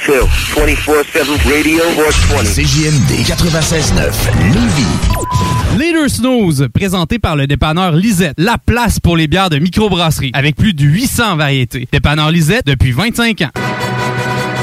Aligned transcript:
Phil, 0.00 0.22
24-7 0.54 1.26
radio 1.44 1.82
or 1.98 2.12
20. 2.30 2.44
CJMD 2.44 3.24
96.9 3.26 4.12
Lévis. 4.52 4.86
Leader 5.78 6.08
Snooze, 6.08 6.68
présenté 6.72 7.18
par 7.18 7.36
le 7.36 7.46
dépanneur 7.46 7.92
Lisette, 7.92 8.34
la 8.38 8.58
place 8.58 9.00
pour 9.00 9.16
les 9.16 9.26
bières 9.26 9.50
de 9.50 9.58
microbrasserie, 9.58 10.30
avec 10.34 10.56
plus 10.56 10.72
de 10.72 10.84
800 10.84 11.36
variétés. 11.36 11.88
Dépanneur 11.90 12.30
Lisette 12.30 12.66
depuis 12.66 12.92
25 12.92 13.42
ans. 13.42 13.50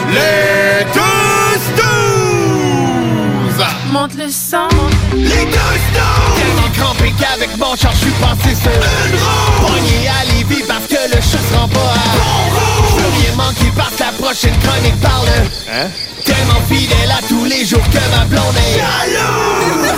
Les 0.10 0.86
deux 0.94 1.60
snooze! 1.76 3.66
Monte 3.92 4.16
le 4.18 4.30
sang. 4.30 4.70
Les 5.16 5.28
deux 5.28 5.32
snooze! 5.32 6.38
Tellement 6.38 6.70
crampé 6.78 7.14
qu'avec 7.20 7.58
mon 7.58 7.76
char, 7.76 7.92
je 7.94 7.98
suis 7.98 8.12
passé 8.22 8.56
sur 8.56 8.72
Une 8.72 9.16
roue! 9.16 9.68
Pogné 9.68 10.08
à 10.08 10.26
Lévis 10.34 10.64
parce 10.68 10.88
que 10.88 11.16
le 11.16 11.22
chat 11.22 11.40
se 11.40 11.56
rend 11.56 11.68
pas 11.68 11.80
à 11.80 12.16
Bon 12.18 12.65
manquer 13.36 13.72
parce 13.76 13.96
que 13.96 14.04
la 14.04 14.12
prochaine 14.12 14.58
chronique 14.60 15.00
parle 15.02 15.28
Hein? 15.72 15.88
Tellement 16.24 16.62
fidèle 16.70 17.12
à 17.12 17.22
tous 17.28 17.46
les 17.46 17.66
jours 17.66 17.84
que 17.90 18.00
ma 18.18 18.26
blonde 18.26 18.56
est 18.56 18.80
Jaloux! 18.80 19.96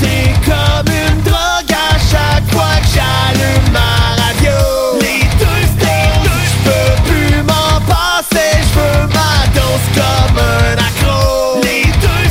C'est 0.00 0.32
comme 0.44 0.88
une 0.92 1.22
drogue 1.22 1.72
à 1.72 1.98
chaque 1.98 2.50
fois 2.52 2.76
que 2.80 2.88
j'allume 2.94 3.72
ma 3.72 4.22
radio 4.22 4.58
Les 5.00 5.20
deux! 5.38 5.62
Je 6.24 6.70
peux 6.70 6.92
plus 7.10 7.42
m'en 7.42 7.80
passer, 7.86 8.52
je 8.60 8.78
veux 8.78 9.06
ma 9.08 9.34
dose 9.54 9.86
comme 9.94 10.38
un 10.38 10.76
accro 10.78 11.60
Les 11.62 11.84
deux! 11.84 12.24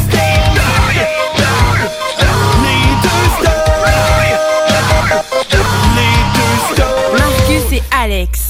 Les 2.64 2.86
deux 3.04 3.26
stars 3.40 3.72
Les 5.96 6.16
deux 6.34 6.58
stars 6.74 7.12
Marcus 7.18 7.68
et 7.72 7.84
Alex. 8.04 8.43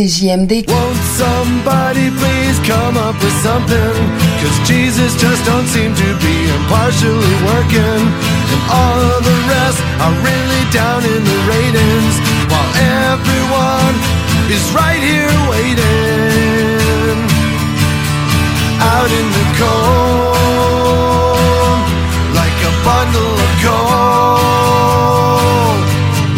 CJMD. 0.00 0.64
Won't 0.64 0.96
somebody 1.20 2.08
please 2.08 2.58
come 2.64 2.96
up 2.96 3.12
with 3.20 3.36
something? 3.44 3.92
Cause 4.40 4.56
Jesus 4.64 5.12
just 5.20 5.44
don't 5.44 5.68
seem 5.68 5.92
to 5.92 6.08
be 6.24 6.36
impartially 6.56 7.36
working. 7.44 8.00
And 8.48 8.62
all 8.72 8.96
of 8.96 9.20
the 9.20 9.36
rest 9.52 9.76
are 10.00 10.16
really 10.24 10.64
down 10.72 11.04
in 11.04 11.20
the 11.20 11.38
ratings. 11.52 12.16
While 12.48 12.70
everyone 13.12 13.94
is 14.48 14.64
right 14.72 15.02
here 15.04 15.36
waiting. 15.52 17.20
Out 18.80 19.10
in 19.20 19.26
the 19.36 19.46
cold. 19.60 20.32
Like 22.40 22.56
a 22.56 22.72
bundle 22.88 23.36
of 23.36 23.52
coal. 23.68 24.48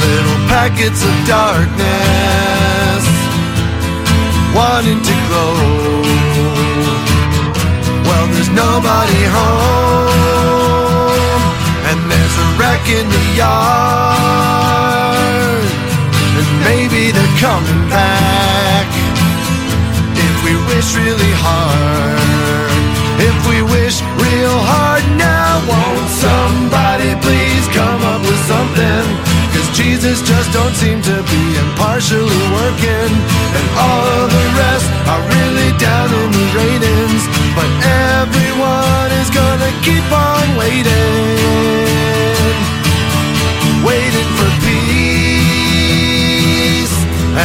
Little 0.03 0.41
packets 0.51 1.07
of 1.07 1.15
darkness 1.31 2.62
wanting 4.55 5.01
to 5.01 5.15
glow. 5.29 5.55
Well, 8.07 8.27
there's 8.33 8.53
nobody 8.53 9.23
home, 9.37 10.13
and 11.89 11.99
there's 12.11 12.37
a 12.45 12.47
wreck 12.59 12.85
in 12.99 13.07
the 13.09 13.25
yard, 13.41 14.43
and 16.39 16.49
maybe 16.69 17.11
they're 17.11 17.37
coming 17.41 17.89
back. 17.89 18.89
If 20.15 20.35
we 20.45 20.55
wish 20.71 20.89
really 20.97 21.35
hard, 21.45 22.71
if 23.29 23.37
we 23.49 23.59
wish 23.63 23.97
real 24.21 24.59
hard 24.73 25.05
now, 25.17 25.61
won't 25.71 26.09
Jesus 30.13 30.29
just 30.29 30.53
don't 30.53 30.75
seem 30.75 31.01
to 31.01 31.23
be 31.25 31.57
impartially 31.57 32.43
working. 32.53 33.13
And 33.57 33.67
all 33.81 34.29
the 34.29 34.45
rest 34.61 34.85
are 35.09 35.25
really 35.25 35.73
down 35.81 36.13
in 36.13 36.29
the 36.37 36.47
ratings. 36.53 37.23
But 37.57 37.71
everyone 38.21 39.09
is 39.25 39.31
gonna 39.33 39.73
keep 39.81 40.05
on 40.13 40.57
waiting. 40.61 40.93
Waiting 43.89 44.31
for 44.37 44.51
peace 44.69 44.93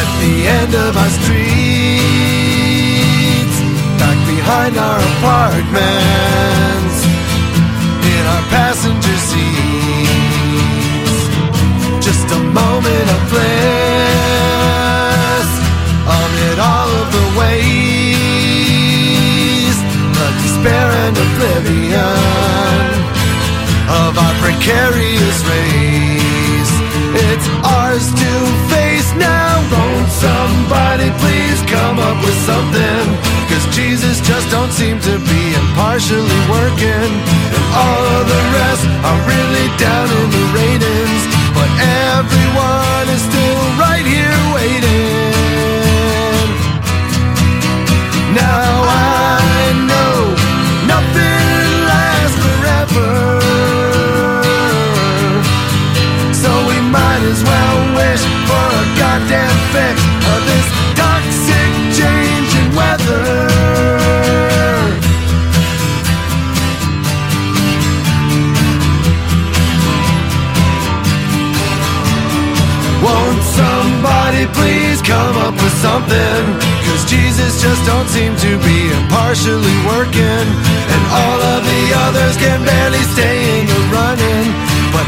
At 0.00 0.08
the 0.20 0.34
end 0.60 0.72
of 0.76 0.92
our 0.92 1.12
streets. 1.24 1.48
Back 3.96 4.18
behind 4.28 4.76
our 4.76 5.00
apartments 5.16 6.96
In 8.12 8.22
our 8.34 8.44
passenger 8.52 9.16
seats 9.16 9.97
moment 12.98 13.10
of 13.14 13.22
bliss 13.30 13.48
amid 16.02 16.58
all 16.58 16.90
of 16.90 17.06
the 17.12 17.26
ways, 17.38 18.56
the 20.18 20.28
despair 20.42 20.88
and 21.06 21.14
oblivion 21.16 22.90
of 24.02 24.18
our 24.18 24.34
precarious 24.42 25.38
race. 25.46 26.72
It's 27.30 27.48
ours 27.64 28.06
to 28.10 28.32
face 28.72 29.14
now. 29.14 29.62
Won't 29.70 30.10
somebody 30.10 31.10
please 31.22 31.60
come 31.70 31.98
up 31.98 32.18
with 32.24 32.38
something? 32.50 33.04
Cause 33.48 33.66
Jesus 33.74 34.20
just 34.26 34.50
don't 34.50 34.72
seem 34.72 35.00
to 35.00 35.18
be 35.18 35.54
impartially 35.54 36.40
working. 36.50 37.10
And 37.54 37.64
all 37.74 38.04
of 38.18 38.26
the 38.26 38.42
rest 38.58 38.84
are 39.08 39.20
really 39.32 39.68
down 39.78 40.06
in 40.20 40.30
the 40.30 40.44
ratings 40.54 40.97
one. 42.54 43.07
Something? 75.98 76.44
Cause 76.86 77.04
Jesus 77.10 77.60
just 77.62 77.82
don't 77.86 78.08
seem 78.08 78.34
to 78.36 78.50
be 78.62 78.78
impartially 78.94 79.76
working. 79.86 80.46
And 80.94 81.02
all 81.10 81.40
of 81.54 81.60
the 81.66 81.82
others 82.06 82.36
can 82.36 82.62
barely 82.64 83.02
stay 83.14 83.36
in 83.58 83.66
the 83.66 83.80
running. 83.90 84.46
But 84.94 85.06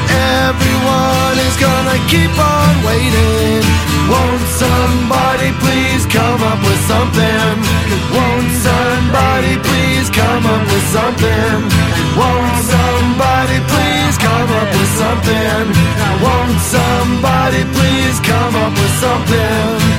everyone 0.50 1.36
is 1.46 1.56
gonna 1.62 1.98
keep 2.10 2.32
on 2.34 2.72
waiting. 2.82 3.62
Won't 4.10 4.46
somebody 4.58 5.54
please 5.62 6.02
come 6.10 6.42
up 6.42 6.58
with 6.58 6.82
something? 6.90 7.54
Won't 8.10 8.50
somebody 8.58 9.54
please 9.62 10.10
come 10.10 10.44
up 10.46 10.64
with 10.66 10.86
something? 10.90 11.58
Won't 12.18 12.58
somebody 12.66 13.58
please 13.70 14.14
come 14.18 14.50
up 14.58 14.68
with 14.74 14.90
something? 14.98 15.64
Won't 16.24 16.58
somebody 16.74 17.62
please 17.78 18.18
come 18.26 18.54
up 18.58 18.72
with 18.74 18.94
something? 18.98 19.89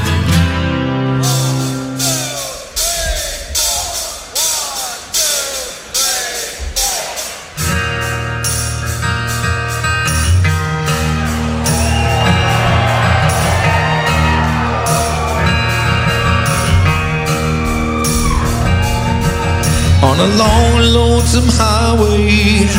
A 20.22 20.28
long, 20.38 20.78
lonesome 20.94 21.50
highway 21.50 22.70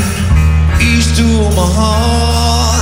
east 0.79 1.17
to 1.17 1.27
Omaha. 1.47 2.79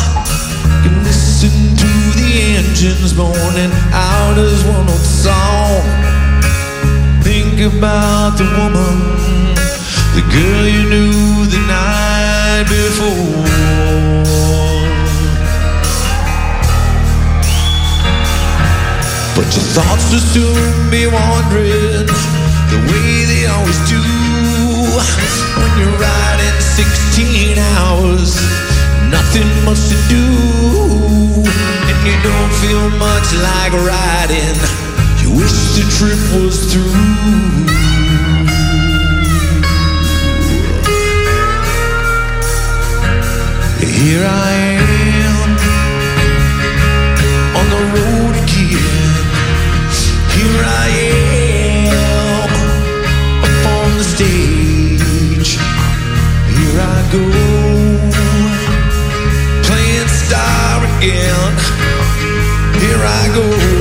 Can 0.84 1.02
listen 1.02 1.50
to 1.80 1.90
the 2.18 2.30
engines 2.60 3.14
moaning 3.16 3.72
out 3.92 4.36
as 4.36 4.62
one 4.64 4.86
old 4.94 5.06
song. 5.24 5.80
Think 7.22 7.56
about 7.72 8.36
the 8.36 8.44
woman, 8.58 8.96
the 10.16 10.24
girl 10.28 10.64
you 10.68 10.84
knew 10.92 11.46
the 11.54 11.62
night 11.64 12.66
before. 12.68 13.40
But 19.36 19.48
your 19.56 19.66
thoughts 19.72 20.04
will 20.12 20.26
soon 20.34 20.90
be 20.90 21.06
wandering 21.06 22.06
the 22.72 22.78
way 22.92 23.24
they 23.24 23.46
always 23.46 23.80
do 23.88 24.39
when 25.56 25.70
you're 25.78 25.98
riding 25.98 26.60
16 26.60 27.58
hours. 27.58 28.36
Nothing 29.10 29.48
much 29.64 29.82
to 29.90 29.96
do, 30.08 30.26
and 31.88 31.98
you 32.06 32.16
don't 32.22 32.52
feel 32.62 32.86
much 32.98 33.28
like 33.48 33.72
riding. 33.72 34.56
You 35.22 35.30
wish 35.36 35.56
the 35.76 35.84
trip 35.96 36.20
was 36.34 36.72
through. 36.72 37.80
Here 44.00 44.24
I 44.24 44.50
am 44.52 44.69
go, 63.34 63.79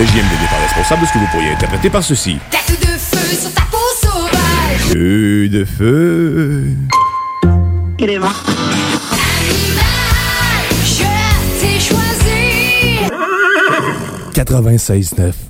CJMD 0.00 0.32
n'est 0.40 0.48
pas 0.48 0.62
responsable 0.62 1.02
de 1.02 1.06
ce 1.08 1.12
que 1.12 1.18
vous 1.18 1.26
pourriez 1.26 1.50
interpréter 1.50 1.90
par 1.90 2.02
ceci. 2.02 2.38
Tête 2.50 2.80
de 2.80 2.86
feu 2.86 3.36
sur 3.36 3.52
ta 3.52 3.60
peau 3.70 3.76
sauvage. 4.00 4.94
Feu 4.94 5.46
de 5.50 5.66
feu. 5.66 6.64
Animal, 8.00 8.30
je 10.86 11.02
t'ai 11.60 11.78
choisi. 11.78 13.10
96.9 14.32 15.49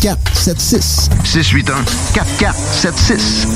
4476. 0.00 1.10
681 1.24 1.84
4476. 2.14 3.46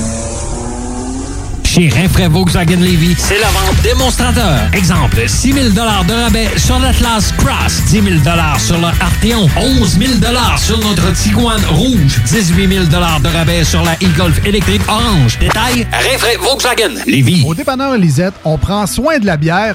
Chez 1.65 1.89
Rinfraie 1.89 2.29
Volkswagen 2.29 2.77
Levy, 2.77 3.17
c'est 3.19 3.41
la 3.41 3.49
vente 3.49 3.83
démonstrateur. 3.83 4.69
Exemple, 4.73 5.25
6 5.27 5.53
000 5.53 5.69
de 5.71 5.81
rabais 5.81 6.49
sur 6.57 6.79
l'Atlas 6.79 7.33
Cross, 7.39 7.83
10 7.89 8.03
000 8.03 8.05
sur 8.59 8.79
le 8.79 8.87
Arteon, 8.87 9.49
11 9.57 9.99
000 9.99 10.13
sur 10.57 10.79
notre 10.79 11.13
Tiguan 11.15 11.61
Rouge, 11.71 12.21
18 12.27 12.69
000 12.69 12.85
de 12.85 13.37
rabais 13.37 13.65
sur 13.65 13.83
la 13.83 13.95
e-Golf 13.95 14.45
électrique 14.47 14.83
orange. 14.87 15.39
Détail, 15.41 15.87
Rinfraie 15.93 16.37
Volkswagen 16.37 16.95
Levy. 17.07 17.43
Au 17.45 17.55
dépanneur 17.55 17.97
Lisette, 17.97 18.35
on 18.45 18.57
prend 18.57 18.87
soin 18.87 19.19
de 19.19 19.27
la 19.27 19.37
bière 19.37 19.75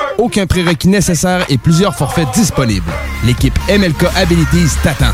aucun 0.21 0.45
prérequis 0.45 0.87
nécessaire 0.87 1.43
et 1.49 1.57
plusieurs 1.57 1.95
forfaits 1.95 2.27
disponibles. 2.33 2.91
L'équipe 3.25 3.57
MLK 3.69 4.05
Abilities 4.15 4.77
t'attend. 4.83 5.11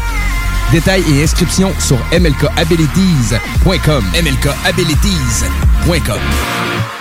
Détails 0.71 1.03
et 1.13 1.23
inscriptions 1.23 1.73
sur 1.79 1.97
mlkabilities.com. 2.11 4.03
mlkabilities.com. 4.13 6.96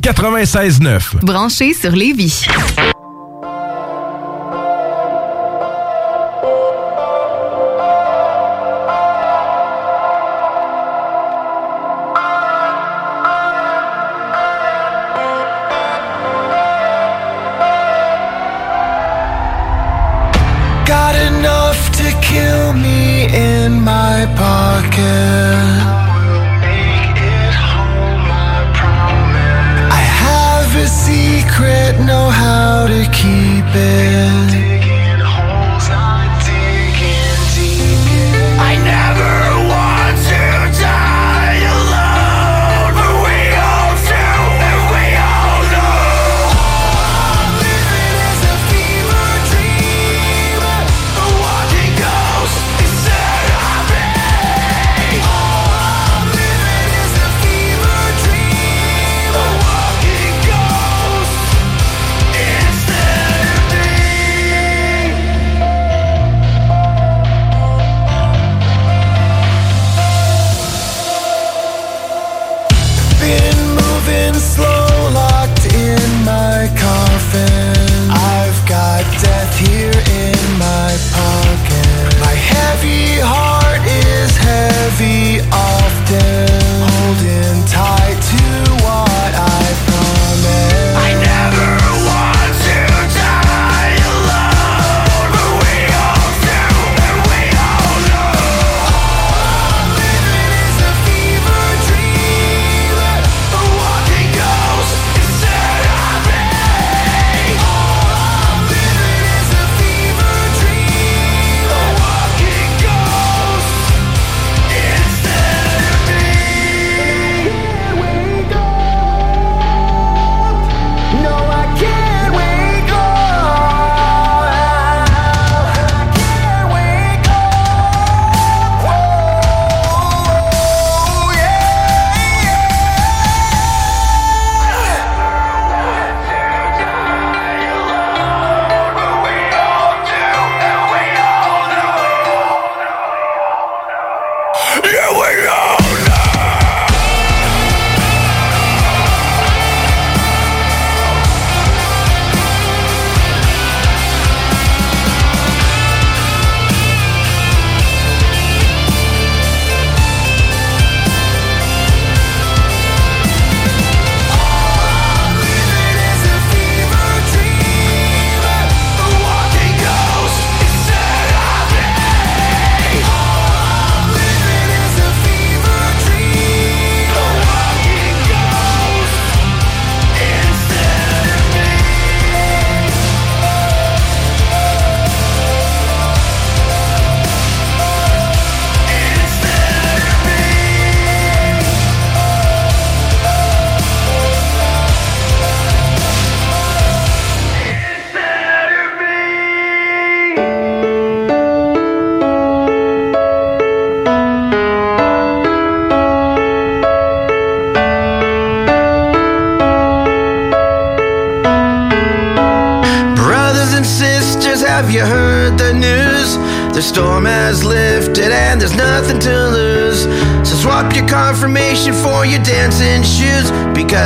96.9. 0.00 1.24
Branché 1.24 1.74
sur 1.74 1.92
Lévis. 1.92 2.46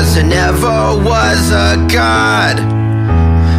was 0.03 0.15
there 0.17 0.25
never 0.25 0.99
was 1.05 1.51
a 1.53 1.77
God. 1.87 2.57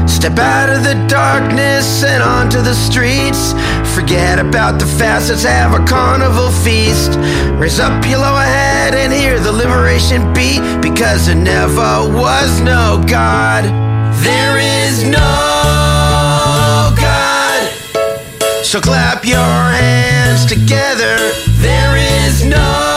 Step 0.10 0.38
out 0.38 0.70
of 0.70 0.84
the 0.84 0.96
darkness 1.08 2.04
and 2.04 2.22
onto 2.22 2.62
the 2.62 2.74
streets. 2.74 3.54
Forget 3.96 4.40
about 4.40 4.78
the 4.78 4.86
facets, 4.86 5.44
have 5.44 5.74
a 5.74 5.86
carnival 5.86 6.52
feast. 6.52 7.12
Raise 7.58 7.80
up 7.80 8.06
your 8.06 8.20
lower 8.20 8.48
head 8.60 8.94
and 8.94 9.14
hear 9.14 9.40
the 9.40 9.54
liberation 9.54 10.34
beat. 10.34 10.62
Because 10.82 11.28
there 11.28 11.36
never 11.36 11.92
was 12.22 12.60
no 12.60 13.02
God. 13.08 13.64
There 14.28 14.58
is 14.60 15.04
no 15.04 15.30
God. 17.08 17.62
So 18.64 18.82
clap 18.82 19.24
your 19.24 19.38
hands 19.38 20.46
together. 20.46 21.16
There 21.62 21.96
is 21.96 22.44
no 22.44 22.93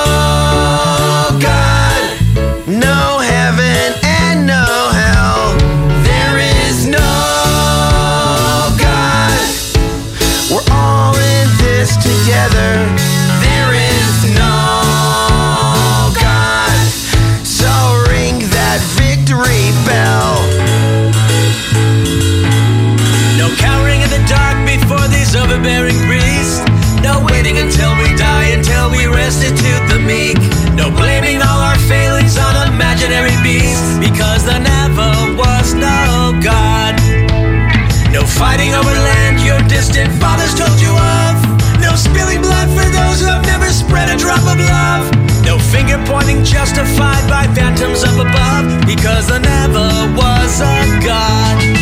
justified 46.47 47.29
by 47.29 47.45
phantoms 47.55 48.05
up 48.05 48.15
above 48.15 48.87
because 48.87 49.29
there 49.29 49.41
never 49.41 49.89
was 50.17 50.61
a 50.61 51.01
God. 51.05 51.76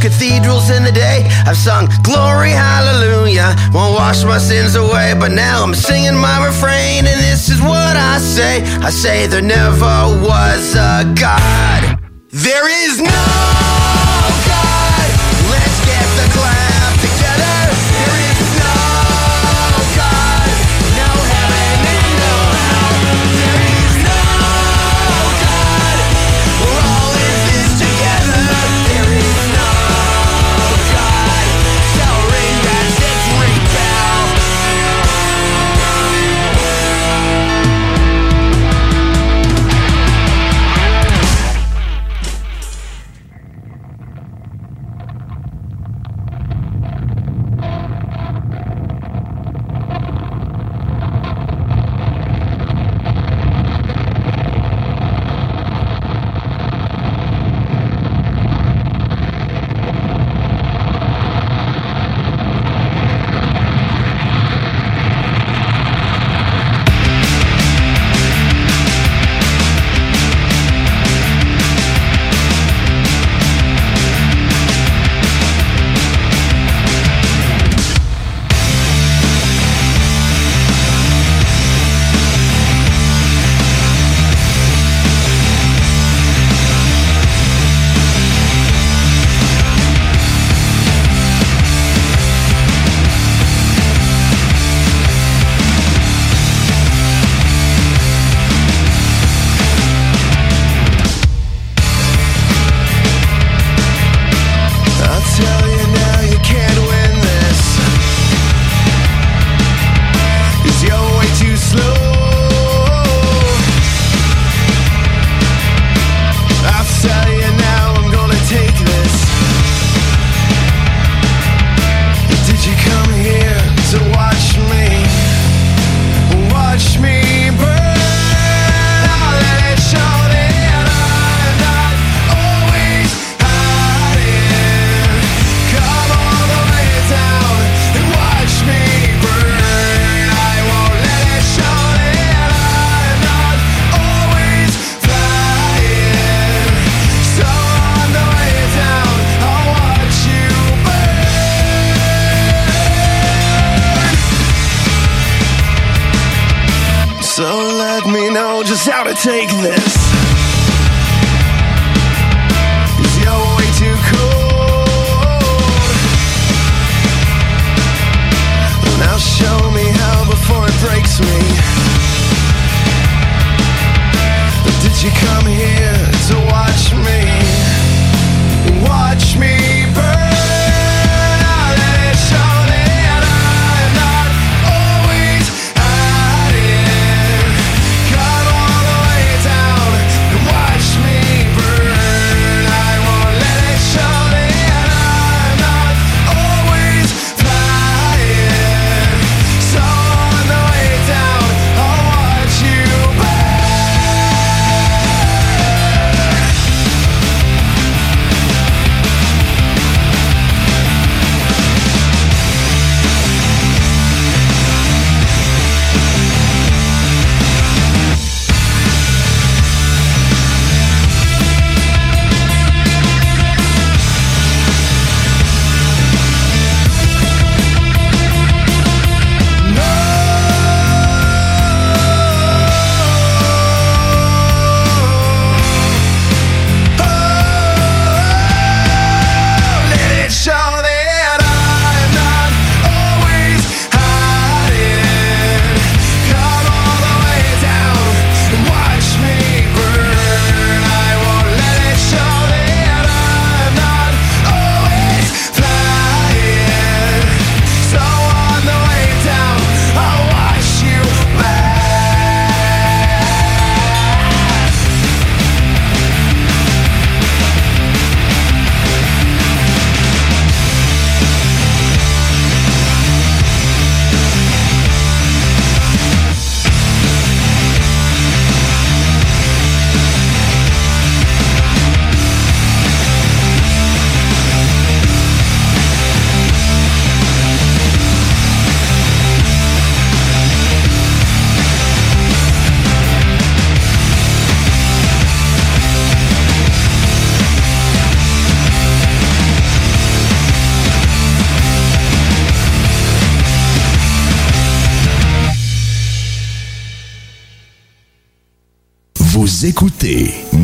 cathedrals 0.00 0.70
in 0.70 0.82
the 0.82 0.92
day. 0.92 1.28
I've 1.46 1.56
sung 1.56 1.88
glory, 2.02 2.50
hallelujah. 2.50 3.54
Won't 3.72 3.94
wash 3.94 4.24
my 4.24 4.38
sins 4.38 4.74
away, 4.74 5.14
but 5.18 5.30
now 5.32 5.62
I'm 5.62 5.74
singing 5.74 6.16
my 6.16 6.44
refrain, 6.44 7.06
and 7.06 7.20
this 7.20 7.48
is 7.48 7.60
what 7.60 7.96
I 7.96 8.18
say. 8.18 8.62
I 8.80 8.90
say 8.90 9.26
there 9.26 9.42
never 9.42 9.94
was 10.24 10.74
a 10.74 11.12
God. 11.14 11.98
There 12.30 12.68
is 12.86 13.00
no 13.00 13.79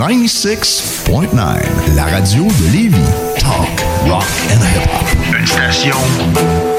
96.9, 0.08 1.40
la 1.96 2.04
radio 2.04 2.44
de 2.44 2.72
Lévis. 2.72 2.94
Talk, 3.40 3.84
rock 4.06 4.22
and 4.52 4.60
hip-hop. 4.62 5.04
Une 5.36 5.44
station 5.44 5.96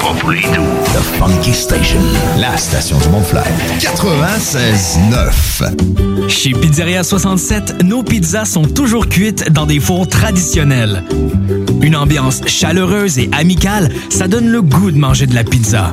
pas 0.00 0.14
pour 0.18 0.30
les 0.30 0.40
doux. 0.40 0.64
The 0.94 1.02
Funky 1.18 1.52
Station, 1.52 2.00
la 2.38 2.56
station 2.56 2.96
du 2.96 3.06
Mont-Fly. 3.08 3.42
96.9. 3.80 6.30
Chez 6.30 6.52
Pizzeria 6.52 7.04
67, 7.04 7.84
nos 7.84 8.02
pizzas 8.02 8.46
sont 8.46 8.64
toujours 8.64 9.06
cuites 9.06 9.52
dans 9.52 9.66
des 9.66 9.78
fours 9.78 10.08
traditionnels. 10.08 11.04
Une 11.82 11.96
ambiance 11.96 12.40
chaleureuse 12.46 13.18
et 13.18 13.28
amicale, 13.38 13.90
ça 14.08 14.26
donne 14.26 14.48
le 14.48 14.62
goût 14.62 14.90
de 14.90 14.96
manger 14.96 15.26
de 15.26 15.34
la 15.34 15.44
pizza. 15.44 15.92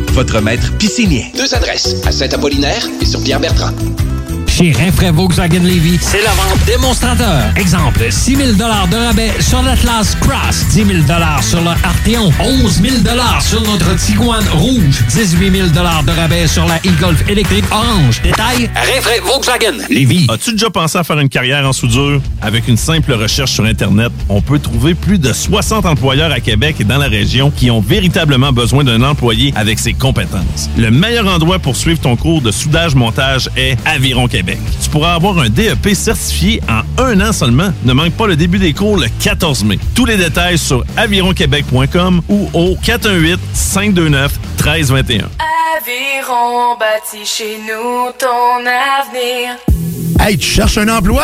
votre 0.11 0.41
maître 0.41 0.71
piscinier. 0.77 1.31
Deux 1.35 1.53
adresses, 1.53 1.95
à 2.05 2.11
Saint-Apollinaire 2.11 2.87
et 3.01 3.05
sur 3.05 3.21
Pierre-Bertrand. 3.23 3.71
Chez 4.47 4.73
Rinfraie 4.73 5.11
Volkswagen 5.11 5.63
Levy, 5.63 5.97
c'est 6.01 6.21
la 6.21 6.31
vente 6.31 6.59
démonstrateur. 6.65 7.45
Exemple, 7.55 8.11
6 8.11 8.35
000 8.35 8.51
de 8.53 8.95
rabais 8.95 9.31
sur 9.39 9.61
l'Atlas 9.63 10.15
Cross, 10.19 10.65
10 10.71 10.85
000 10.85 10.89
sur 11.41 11.61
le 11.61 11.69
Arteon, 11.69 12.33
11 12.39 12.81
000 12.81 12.95
sur 13.39 13.61
notre 13.61 13.95
Tiguan 13.95 14.43
Rouge, 14.53 15.03
18 15.09 15.51
000 15.51 15.67
de 15.69 15.79
rabais 16.11 16.47
sur 16.47 16.65
la 16.65 16.75
e-Golf 16.77 17.23
électrique 17.29 17.63
orange. 17.71 18.21
Détail, 18.21 18.69
Rinfraie 18.75 19.21
Volkswagen 19.25 19.77
Levy. 19.89 20.27
As-tu 20.29 20.51
déjà 20.51 20.69
pensé 20.69 20.97
à 20.97 21.05
faire 21.05 21.19
une 21.19 21.29
carrière 21.29 21.65
en 21.65 21.73
soudure? 21.73 22.21
Avec 22.43 22.67
une 22.67 22.77
simple 22.77 23.13
recherche 23.13 23.51
sur 23.51 23.65
Internet, 23.65 24.11
on 24.27 24.41
peut 24.41 24.57
trouver 24.57 24.95
plus 24.95 25.19
de 25.19 25.31
60 25.31 25.85
employeurs 25.85 26.31
à 26.31 26.39
Québec 26.39 26.77
et 26.79 26.83
dans 26.83 26.97
la 26.97 27.07
région 27.07 27.51
qui 27.51 27.69
ont 27.69 27.81
véritablement 27.81 28.51
besoin 28.51 28.83
d'un 28.83 29.03
employé 29.03 29.53
avec 29.55 29.77
ses 29.77 29.93
compétences. 29.93 30.67
Le 30.75 30.89
meilleur 30.89 31.27
endroit 31.27 31.59
pour 31.59 31.75
suivre 31.75 31.99
ton 31.99 32.15
cours 32.15 32.41
de 32.41 32.49
soudage-montage 32.51 33.47
est 33.55 33.77
Aviron 33.85 34.27
Québec. 34.27 34.57
Tu 34.83 34.89
pourras 34.89 35.13
avoir 35.13 35.37
un 35.37 35.49
DEP 35.49 35.93
certifié 35.93 36.59
en 36.67 36.81
un 37.03 37.21
an 37.21 37.31
seulement. 37.31 37.71
Ne 37.83 37.93
manque 37.93 38.13
pas 38.13 38.25
le 38.25 38.35
début 38.35 38.57
des 38.57 38.73
cours 38.73 38.97
le 38.97 39.05
14 39.21 39.63
mai. 39.63 39.77
Tous 39.93 40.05
les 40.05 40.17
détails 40.17 40.57
sur 40.57 40.83
avironquebec.com 40.97 42.21
ou 42.27 42.49
au 42.53 42.75
418-529-1321. 42.83 45.25
Aviron 45.77 46.75
bâti 46.79 47.23
chez 47.23 47.59
nous 47.59 48.11
ton 48.17 48.65
avenir. 48.65 49.57
Hey, 50.19 50.37
tu 50.37 50.47
cherches 50.47 50.77
un 50.77 50.87
emploi? 50.87 51.23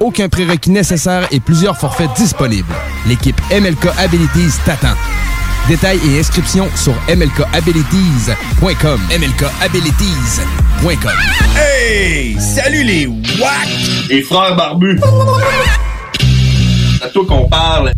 aucun 0.00 0.28
prérequis 0.28 0.70
nécessaire 0.70 1.26
et 1.30 1.40
plusieurs 1.40 1.76
forfaits 1.76 2.10
disponibles. 2.16 2.72
L'équipe 3.06 3.40
MLK 3.50 3.88
Abilities 3.98 4.58
t'attend. 4.64 4.94
Détails 5.68 5.98
et 6.08 6.20
inscriptions 6.20 6.68
sur 6.76 6.94
mlkabilities.com. 7.08 9.00
mlkabilities.com. 9.10 11.12
Hey! 11.56 12.36
Salut 12.40 12.84
les 12.84 13.06
WAC! 13.06 13.68
Les 14.08 14.22
frères 14.22 14.54
barbus! 14.54 15.00
C'est 16.98 17.04
à 17.04 17.08
toi 17.08 17.24
qu'on 17.26 17.48
parle. 17.48 17.90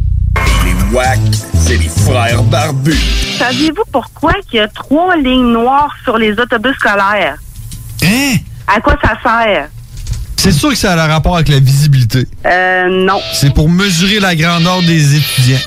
Les 0.64 0.94
WAC, 0.96 1.18
c'est 1.54 1.76
les 1.76 1.88
frères 1.88 2.42
barbus. 2.44 2.96
Saviez-vous 3.38 3.84
pourquoi 3.92 4.32
il 4.50 4.56
y 4.56 4.60
a 4.60 4.68
trois 4.68 5.14
lignes 5.16 5.52
noires 5.52 5.94
sur 6.04 6.16
les 6.16 6.32
autobus 6.32 6.74
scolaires? 6.76 7.36
Hein? 8.02 8.36
À 8.66 8.80
quoi 8.80 8.96
ça 9.02 9.12
sert? 9.22 9.68
C'est 10.50 10.54
sûr 10.60 10.70
que 10.70 10.76
ça 10.76 10.94
a 10.94 11.04
un 11.04 11.08
rapport 11.08 11.34
avec 11.34 11.48
la 11.48 11.58
visibilité. 11.60 12.26
Euh, 12.46 12.88
non. 13.06 13.20
C'est 13.34 13.52
pour 13.52 13.68
mesurer 13.68 14.18
la 14.18 14.34
grandeur 14.34 14.80
des 14.80 15.16
étudiants. 15.16 15.58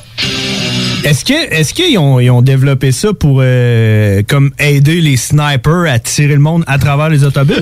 Est-ce 1.04 1.24
que 1.24 1.34
est-ce 1.54 1.76
qu'ils 1.76 2.00
ont, 2.00 2.20
ils 2.20 2.32
ont 2.32 2.42
développé 2.42 2.92
ça 2.92 3.14
pour 3.14 3.42
euh, 3.44 4.24
comme 4.28 4.50
aider 4.58 5.00
les 5.02 5.18
snipers 5.18 5.86
à 5.88 6.00
tirer 6.00 6.34
le 6.34 6.40
monde 6.40 6.64
à 6.66 6.80
travers 6.80 7.10
les 7.10 7.24
autobus? 7.24 7.62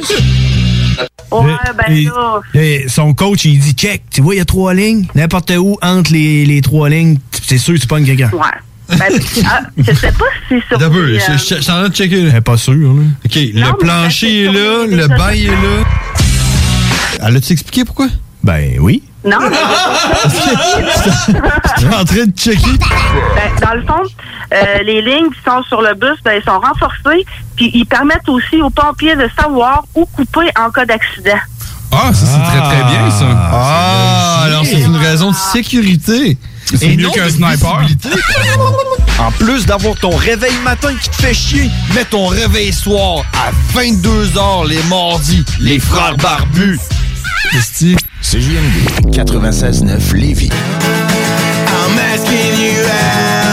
Ouais, 1.30 1.41
ben 1.78 1.93
Et- 1.93 2.05
là. 2.05 2.39
et 2.53 2.86
son 2.88 3.13
coach, 3.13 3.43
il 3.43 3.59
dit 3.59 3.74
check, 3.74 4.03
tu 4.09 4.22
vois, 4.22 4.36
il 4.36 4.38
y 4.38 4.41
a 4.41 4.45
trois 4.45 4.74
lignes. 4.74 5.05
N'importe 5.13 5.51
où, 5.57 5.78
entre 5.82 6.13
les, 6.13 6.45
les 6.45 6.61
trois 6.61 6.88
lignes, 6.89 7.17
c'est 7.45 7.57
sûr 7.57 7.74
que 7.74 7.80
tu 7.80 7.88
pognes 7.88 8.05
quelqu'un. 8.05 8.32
Ouais. 8.34 8.97
Ben, 8.97 9.05
ah, 9.45 9.61
je 9.78 9.91
sais 9.93 10.11
pas 10.13 10.26
si 10.47 10.55
c'est 10.72 10.78
sur. 10.80 10.89
Peu, 10.89 11.05
les, 11.05 11.20
je 11.20 11.24
euh, 11.26 11.34
je- 11.38 11.55
je 11.55 11.61
suis 11.61 11.72
en 11.72 11.80
train 11.82 11.89
de 11.89 11.93
checker. 11.93 12.22
là. 12.22 12.39
Pas 12.41 12.55
sûre, 12.57 12.74
là. 12.93 13.01
OK, 13.26 13.36
le 13.36 13.78
plancher 13.78 14.45
est 14.45 14.51
là, 14.51 14.86
le 14.88 15.07
bain 15.09 15.30
est 15.32 15.45
là. 15.47 15.84
Elle 17.22 17.38
a-tu 17.38 17.53
expliqué 17.53 17.86
pourquoi? 17.86 18.07
Ben 18.43 18.78
oui. 18.80 19.03
Non, 19.26 19.38
mais 19.49 19.57
Je 21.76 21.82
suis 21.82 21.93
en 21.93 22.05
train 22.05 22.26
de 22.26 22.32
checker. 22.38 22.78
ben, 23.36 23.51
dans 23.62 23.74
le 23.74 23.82
fond, 23.86 24.01
euh, 24.53 24.84
les 24.84 25.01
lignes 25.01 25.30
qui 25.30 25.39
sont 25.45 25.62
sur 25.64 25.82
le 25.82 25.93
bus, 25.95 26.18
ben, 26.24 26.32
elles 26.38 26.43
sont 26.43 26.60
renforcées, 26.60 27.26
puis 27.57 27.70
ils 27.74 27.86
permettent 27.86 28.30
aussi 28.30 28.62
aux 28.62 28.70
pompiers 28.70 29.16
de 29.18 29.30
savoir 29.38 29.84
où 29.95 30.05
couper 30.05 30.49
en 30.57 30.70
cas 30.72 30.86
d'accident. 30.86 31.38
Ah, 31.91 32.14
ça, 32.14 32.26
c'est 32.26 32.43
très, 32.43 32.62
très 32.62 32.84
bien, 32.91 33.10
ça. 33.12 33.26
Ah, 33.51 34.41
alors 34.45 34.64
c'est 34.66 34.80
une 34.82 34.95
raison 34.95 35.32
de 35.32 35.36
sécurité. 35.36 36.38
C'est 36.66 36.95
mieux 36.95 37.10
qu'un 37.10 37.30
sniper. 37.30 37.82
En 39.20 39.32
plus 39.32 39.66
d'avoir 39.66 39.95
ton 39.97 40.16
réveil 40.16 40.53
matin 40.64 40.93
qui 41.01 41.10
te 41.10 41.16
fait 41.18 41.34
chier, 41.34 41.70
mets 41.93 42.05
ton 42.05 42.28
réveil 42.28 42.72
soir 42.72 43.26
à 43.34 43.51
22h 43.78 44.66
les 44.70 44.82
mardis. 44.84 45.43
Les 45.60 45.78
frères 45.78 46.16
barbus. 46.16 46.80
CJMD 48.22 49.12
96.9 49.12 50.14
Lévis. 50.14 50.50
I'm 50.52 51.98
asking 51.98 52.56
you 52.60 52.86
out 52.86 53.49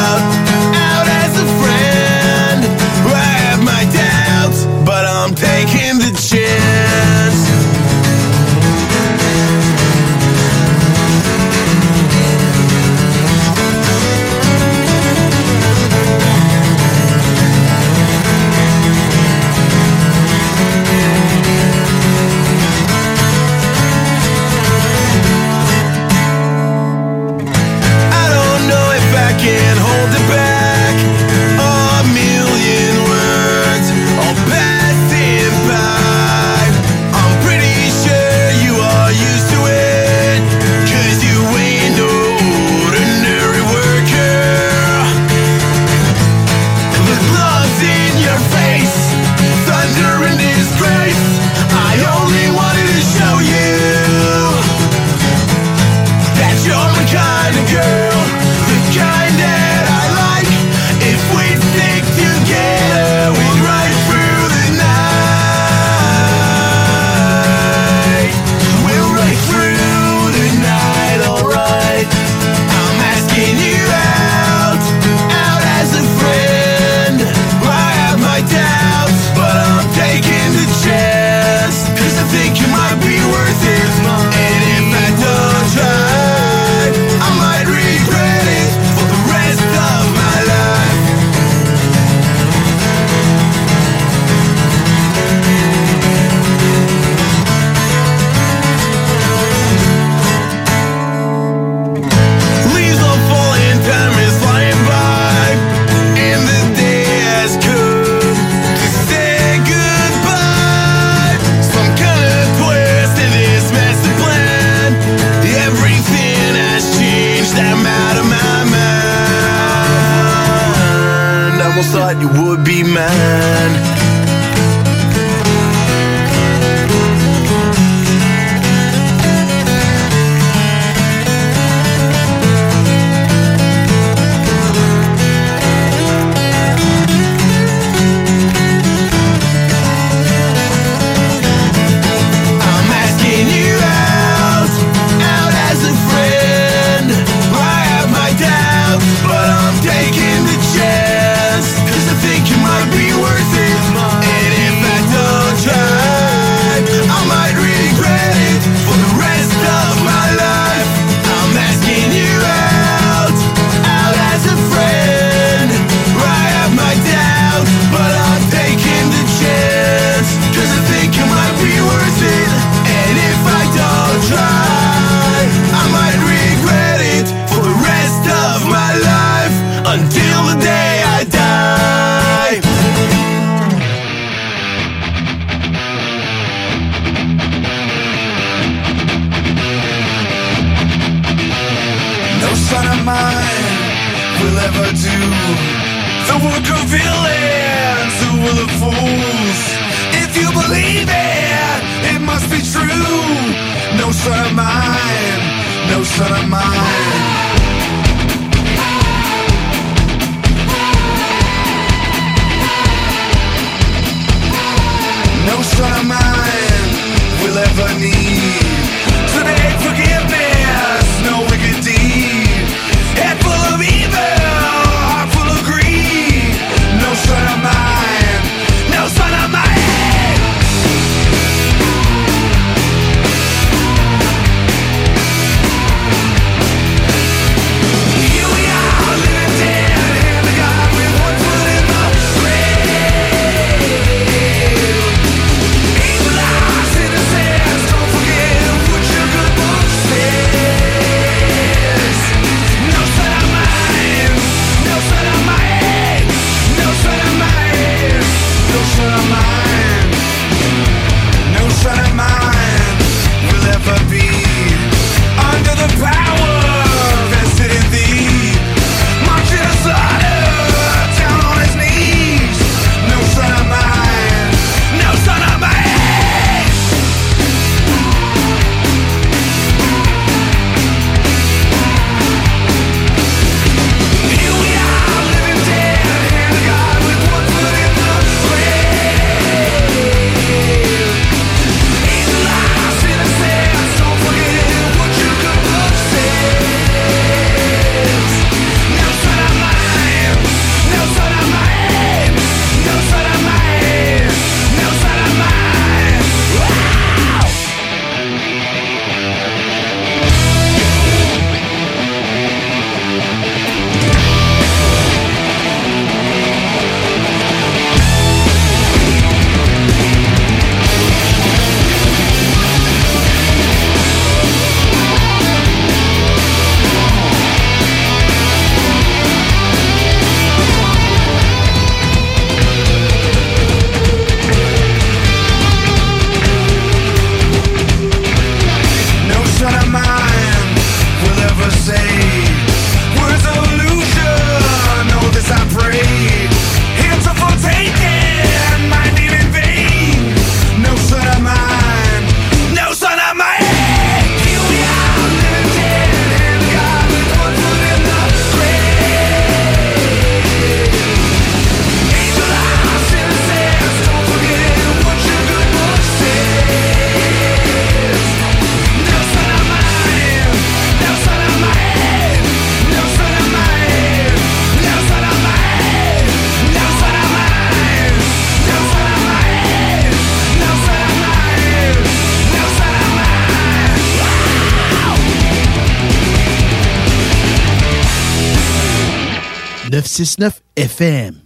969 390.16 390.62
FM. 390.76 391.45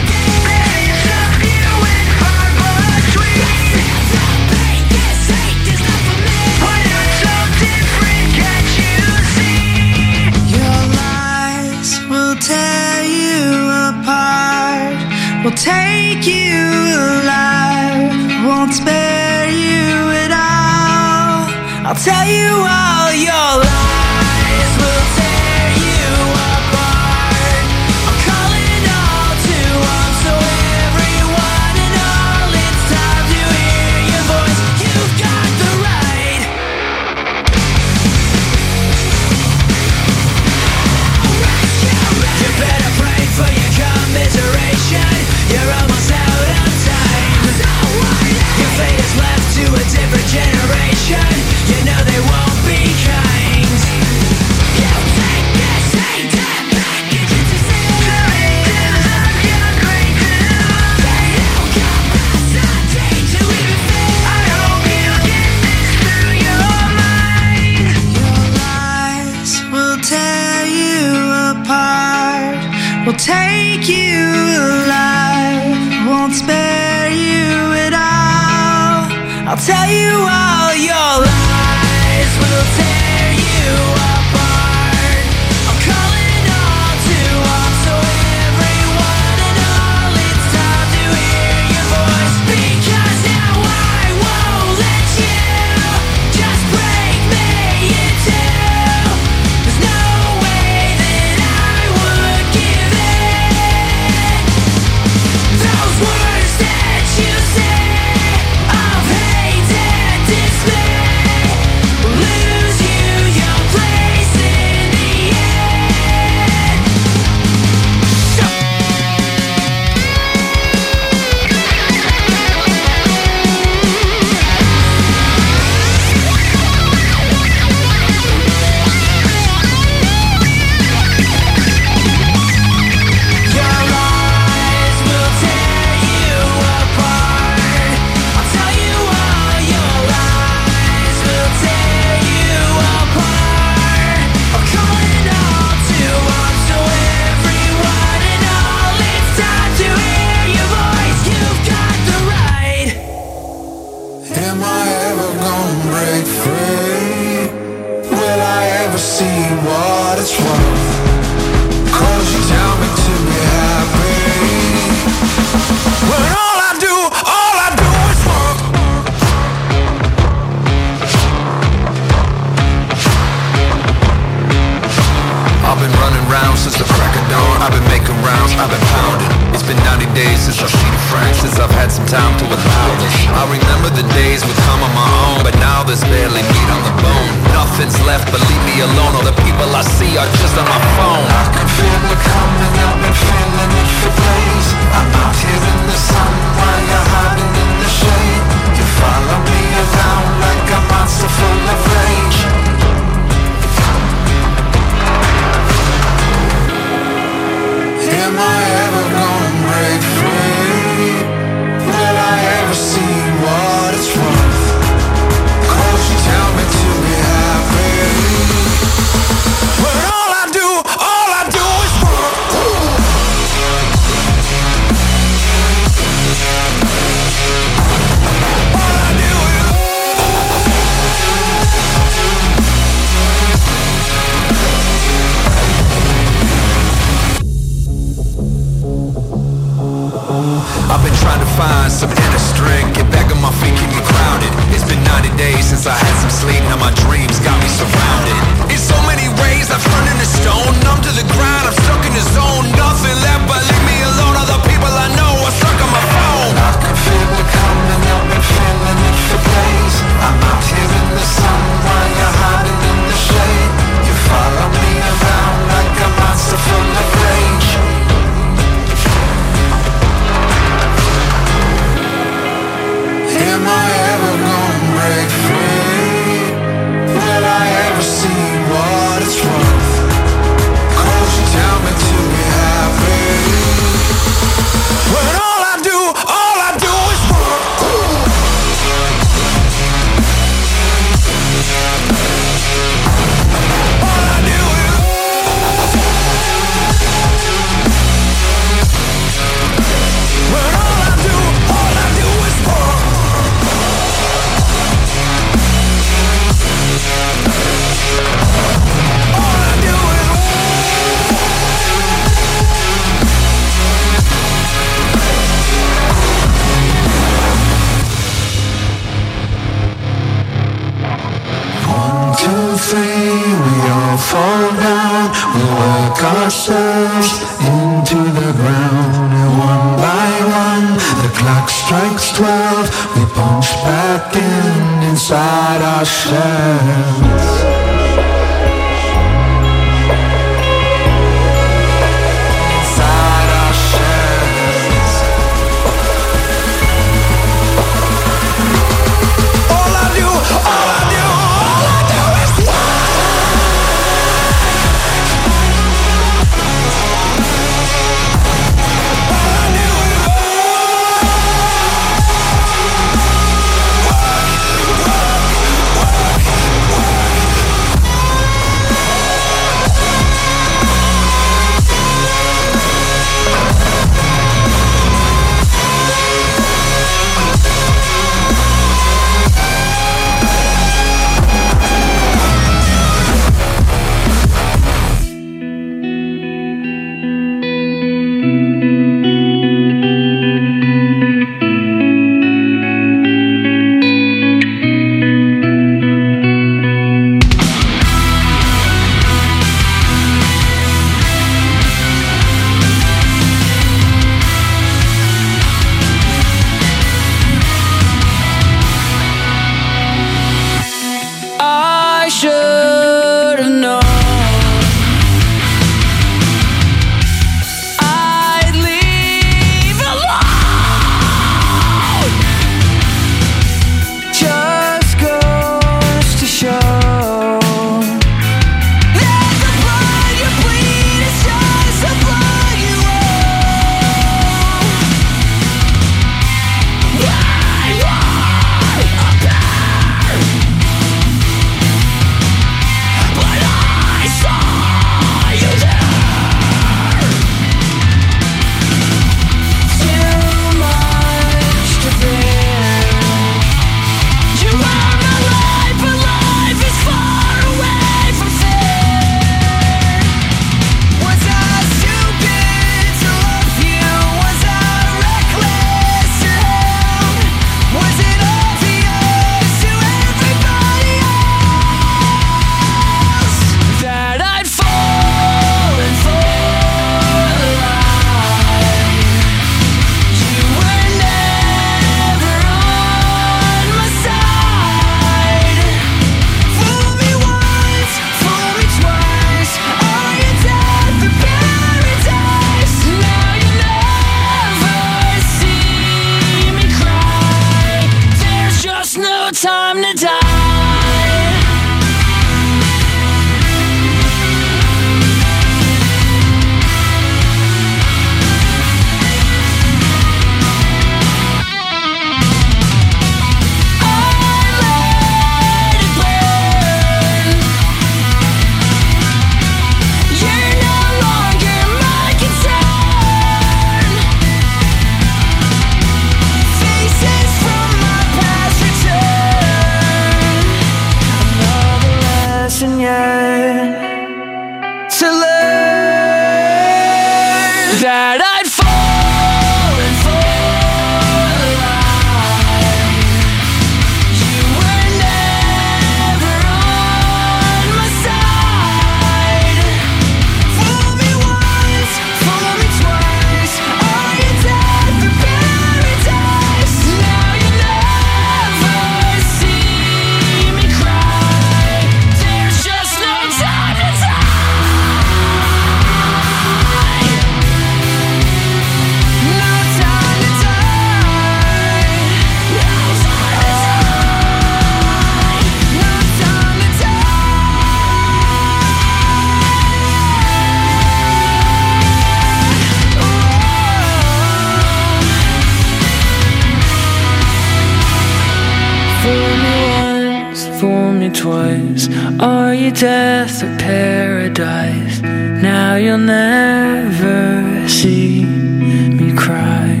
twice. 591.38 592.08
Are 592.40 592.74
you 592.74 592.90
death 592.90 593.62
or 593.62 593.76
paradise? 593.78 595.20
Now 595.20 595.94
you'll 595.94 596.18
never 596.18 597.88
see 597.88 598.44
me 598.44 599.32
cry. 599.36 600.00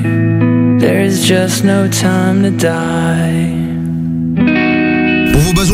There's 0.80 1.22
just 1.24 1.64
no 1.64 1.88
time 1.88 2.42
to 2.42 2.50
die. 2.50 3.67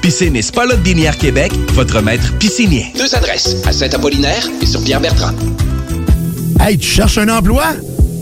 Piscine 0.00 0.36
et 0.36 0.42
Spa 0.42 0.64
Binière 0.76 1.16
Québec, 1.16 1.52
votre 1.74 2.00
maître 2.00 2.32
piscinier. 2.38 2.92
Deux 2.96 3.14
adresses, 3.14 3.56
à 3.66 3.72
Saint-Apollinaire 3.72 4.48
et 4.62 4.66
sur 4.66 4.82
Pierre-Bertrand. 4.82 5.32
Hey, 6.60 6.78
tu 6.78 6.88
cherches 6.88 7.18
un 7.18 7.28
emploi? 7.28 7.64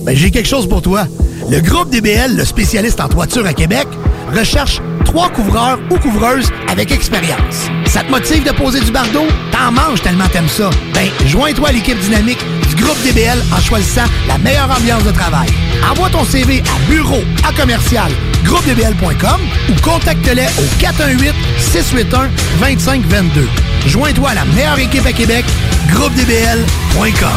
Ben, 0.04 0.16
j'ai 0.16 0.30
quelque 0.30 0.48
chose 0.48 0.68
pour 0.68 0.82
toi. 0.82 1.06
Le 1.50 1.60
groupe 1.60 1.90
DBL, 1.90 2.36
le 2.36 2.44
spécialiste 2.44 3.00
en 3.00 3.08
toiture 3.08 3.46
à 3.46 3.52
Québec, 3.52 3.86
recherche 4.34 4.80
trois 5.04 5.28
couvreurs 5.30 5.78
ou 5.90 5.98
couvreuses 5.98 6.50
avec 6.68 6.90
expérience. 6.92 7.68
Ça 7.86 8.02
te 8.02 8.10
motive 8.10 8.44
de 8.44 8.50
poser 8.50 8.80
du 8.80 8.90
bardeau? 8.90 9.26
T'en 9.52 9.72
manges 9.72 10.02
tellement 10.02 10.28
t'aimes 10.28 10.48
ça. 10.48 10.70
Ben, 10.94 11.08
joins-toi 11.26 11.68
à 11.68 11.72
l'équipe 11.72 11.98
dynamique 12.00 12.44
du 12.68 12.82
groupe 12.82 12.98
DBL 13.04 13.38
en 13.56 13.60
choisissant 13.60 14.04
la 14.28 14.38
meilleure 14.38 14.70
ambiance 14.70 15.04
de 15.04 15.12
travail. 15.12 15.48
Envoie 15.90 16.10
ton 16.10 16.24
CV 16.24 16.62
à 16.62 16.90
bureau 16.90 17.22
à 17.46 17.52
commercial 17.52 18.10
groupedbl.com 18.44 19.40
ou 19.68 19.80
contacte-les 19.82 20.46
au 20.58 20.80
418 20.80 21.34
681 21.58 22.30
2522. 22.60 23.48
Joins-toi 23.86 24.30
à 24.30 24.34
la 24.34 24.44
meilleure 24.44 24.78
équipe 24.78 25.06
à 25.06 25.12
Québec, 25.12 25.44
groupedbl.com. 25.88 27.28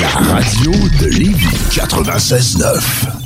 La 0.00 0.08
radio 0.08 0.72
de 1.00 1.06
Lévis 1.06 1.56
96.9. 1.70 3.19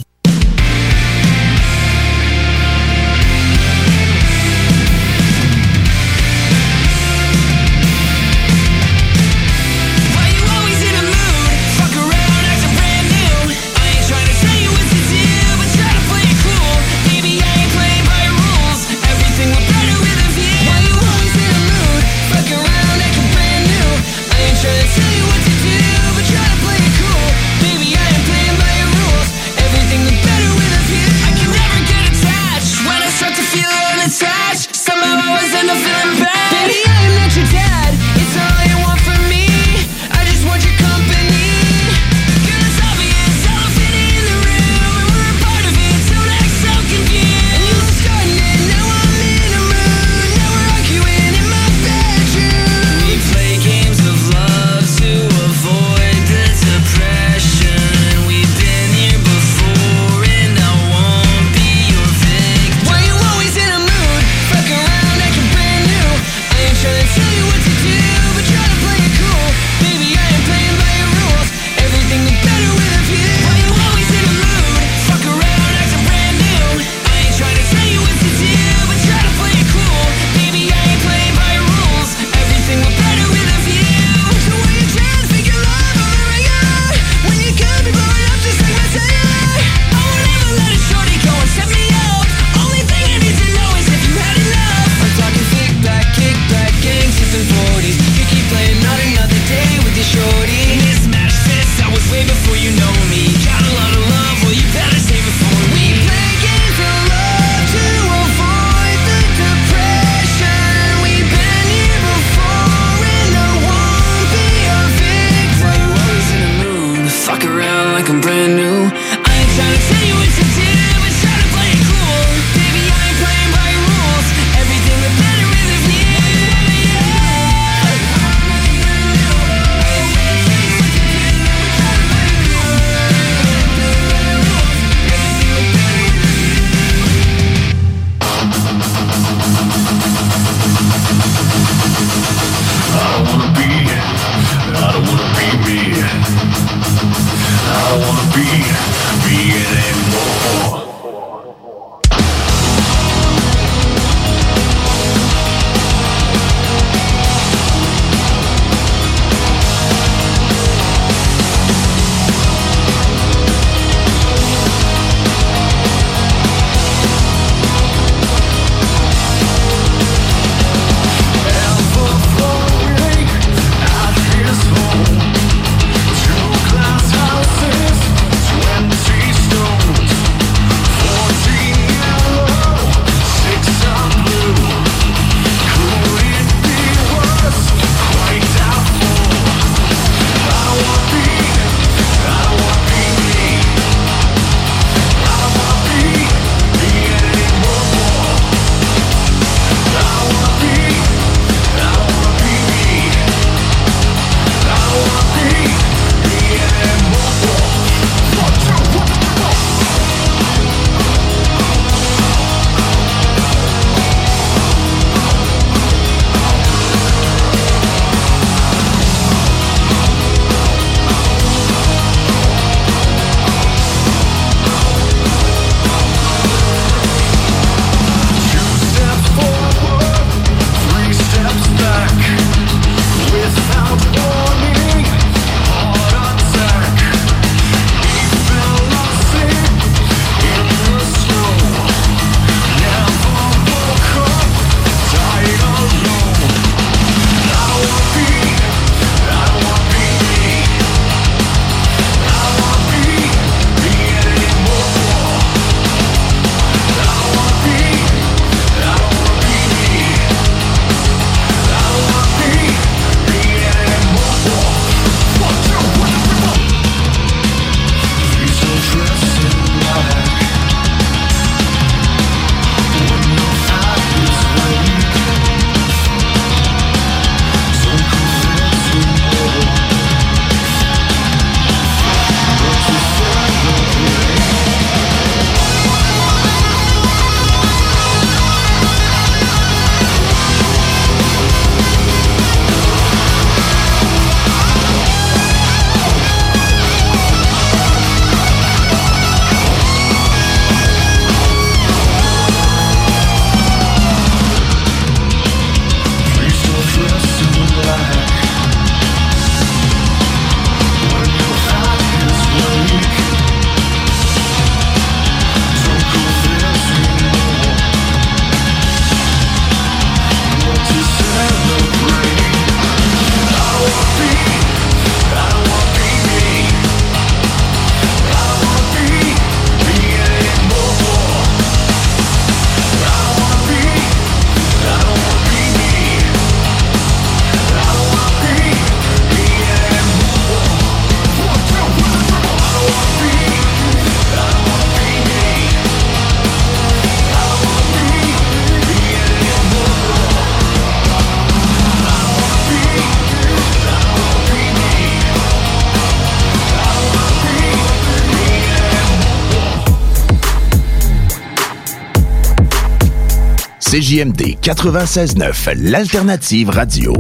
CJMD 364.05 364.59
96.9, 364.61 365.73
l'alternative 365.77 366.69
radio. 366.69 367.15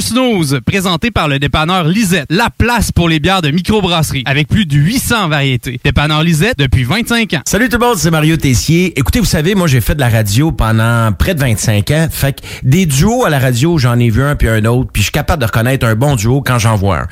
Snooze, 0.00 0.60
présenté 0.66 1.10
par 1.10 1.28
le 1.28 1.38
dépanneur 1.38 1.84
Lisette, 1.84 2.26
la 2.30 2.50
place 2.50 2.90
pour 2.90 3.08
les 3.08 3.20
bières 3.20 3.42
de 3.42 3.50
microbrasserie, 3.50 4.22
avec 4.26 4.48
plus 4.48 4.66
de 4.66 4.76
800 4.76 5.28
variétés. 5.28 5.80
Dépanneur 5.84 6.22
Lisette 6.22 6.58
depuis 6.58 6.84
25 6.84 7.34
ans. 7.34 7.40
Salut 7.46 7.68
tout 7.68 7.78
le 7.78 7.86
monde, 7.86 7.96
c'est 7.96 8.10
Mario 8.10 8.36
Tessier. 8.36 8.98
Écoutez, 8.98 9.20
vous 9.20 9.24
savez, 9.24 9.54
moi 9.54 9.66
j'ai 9.66 9.80
fait 9.80 9.94
de 9.94 10.00
la 10.00 10.08
radio 10.08 10.52
pendant 10.52 11.12
près 11.12 11.34
de 11.34 11.40
25 11.40 11.90
ans, 11.92 12.08
fait 12.10 12.40
que 12.40 12.46
des 12.62 12.86
duos 12.86 13.24
à 13.24 13.30
la 13.30 13.38
radio, 13.38 13.78
j'en 13.78 13.98
ai 13.98 14.10
vu 14.10 14.22
un 14.22 14.36
puis 14.36 14.48
un 14.48 14.64
autre, 14.64 14.90
puis 14.92 15.02
je 15.02 15.06
suis 15.06 15.12
capable 15.12 15.40
de 15.40 15.46
reconnaître 15.46 15.86
un 15.86 15.94
bon 15.94 16.16
duo 16.16 16.40
quand 16.40 16.58
j'en 16.58 16.76
vois 16.76 17.00
un. 17.00 17.06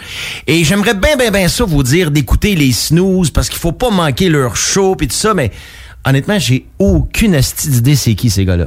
Et 0.46 0.64
j'aimerais 0.64 0.94
bien, 0.94 1.16
bien, 1.16 1.30
bien 1.30 1.48
ça 1.48 1.64
vous 1.64 1.82
dire 1.82 2.10
d'écouter 2.10 2.54
les 2.54 2.72
Snooze, 2.72 3.30
parce 3.30 3.48
qu'il 3.48 3.58
faut 3.58 3.72
pas 3.72 3.90
manquer 3.90 4.28
leur 4.28 4.56
show 4.56 4.96
puis 4.96 5.08
tout 5.08 5.16
ça, 5.16 5.34
mais 5.34 5.50
honnêtement, 6.04 6.38
j'ai 6.38 6.66
aucune 6.78 7.38
idée 7.66 7.96
c'est 7.96 8.14
qui 8.14 8.30
ces 8.30 8.44
gars-là. 8.44 8.66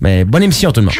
Mais 0.00 0.24
bonne 0.24 0.42
émission 0.42 0.72
tout 0.72 0.80
le 0.80 0.86
monde. 0.86 0.94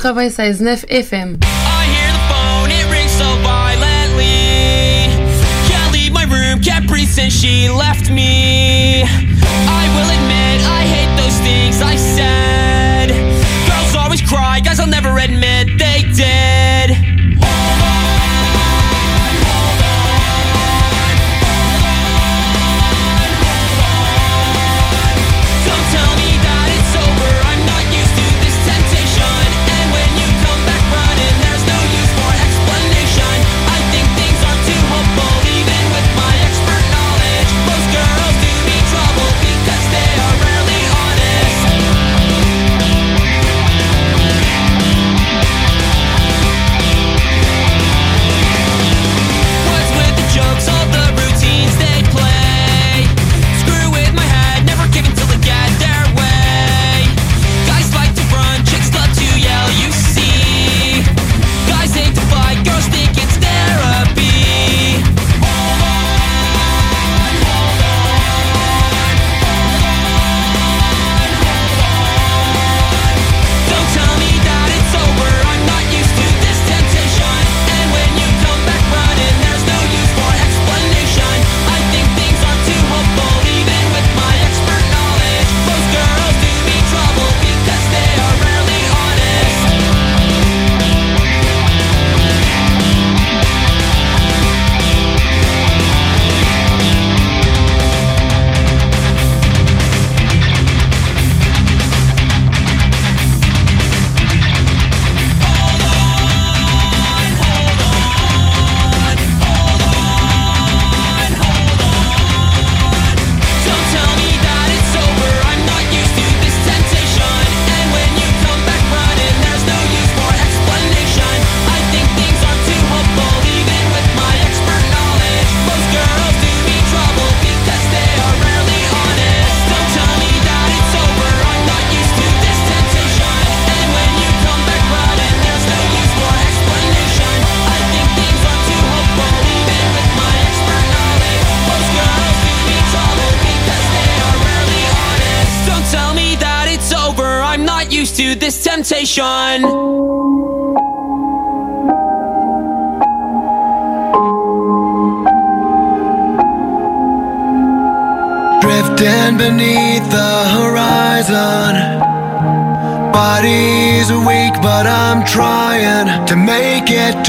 96, 0.00 0.60
9 0.60 0.86
FM. 0.88 1.59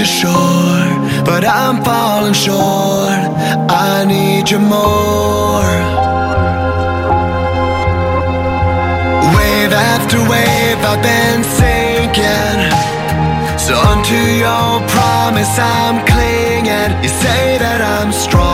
To 0.01 0.07
shore. 0.07 0.89
But 1.29 1.43
I'm 1.45 1.83
falling 1.83 2.33
short. 2.33 3.21
I 3.69 4.05
need 4.07 4.49
you 4.49 4.59
more. 4.59 5.73
Wave 9.35 9.73
after 9.93 10.19
wave, 10.33 10.81
I've 10.91 11.01
been 11.09 11.41
sinking. 11.59 12.61
So 13.65 13.73
unto 13.91 14.19
your 14.45 14.71
promise, 14.95 15.53
I'm 15.59 15.97
clinging. 16.09 16.91
You 17.03 17.11
say 17.23 17.57
that 17.63 17.81
I'm 17.95 18.11
strong. 18.11 18.50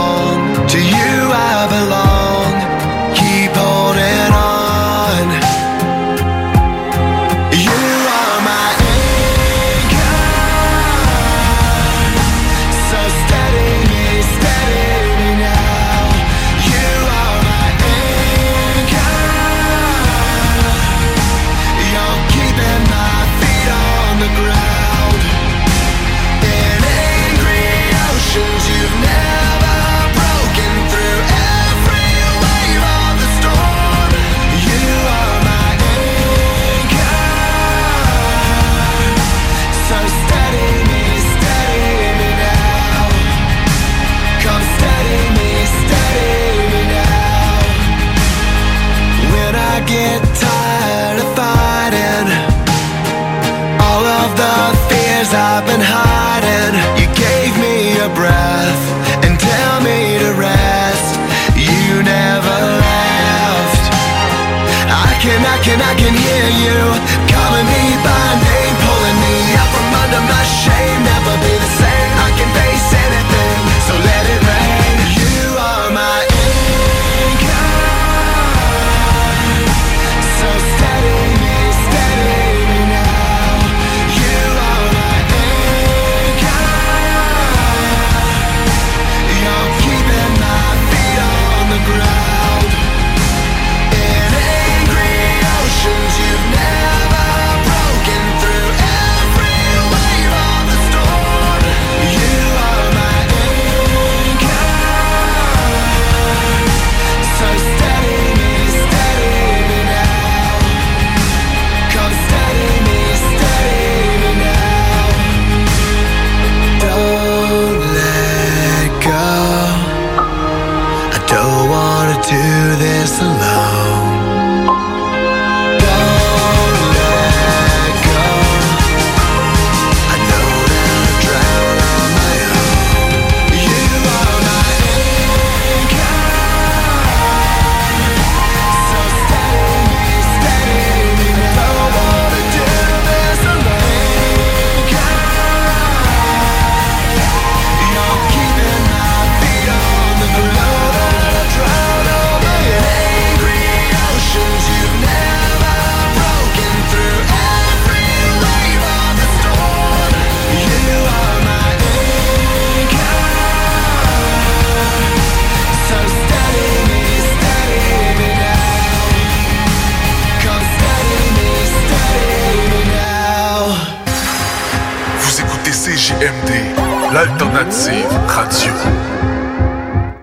L'alternative 177.17 178.11
radio. 178.27 178.71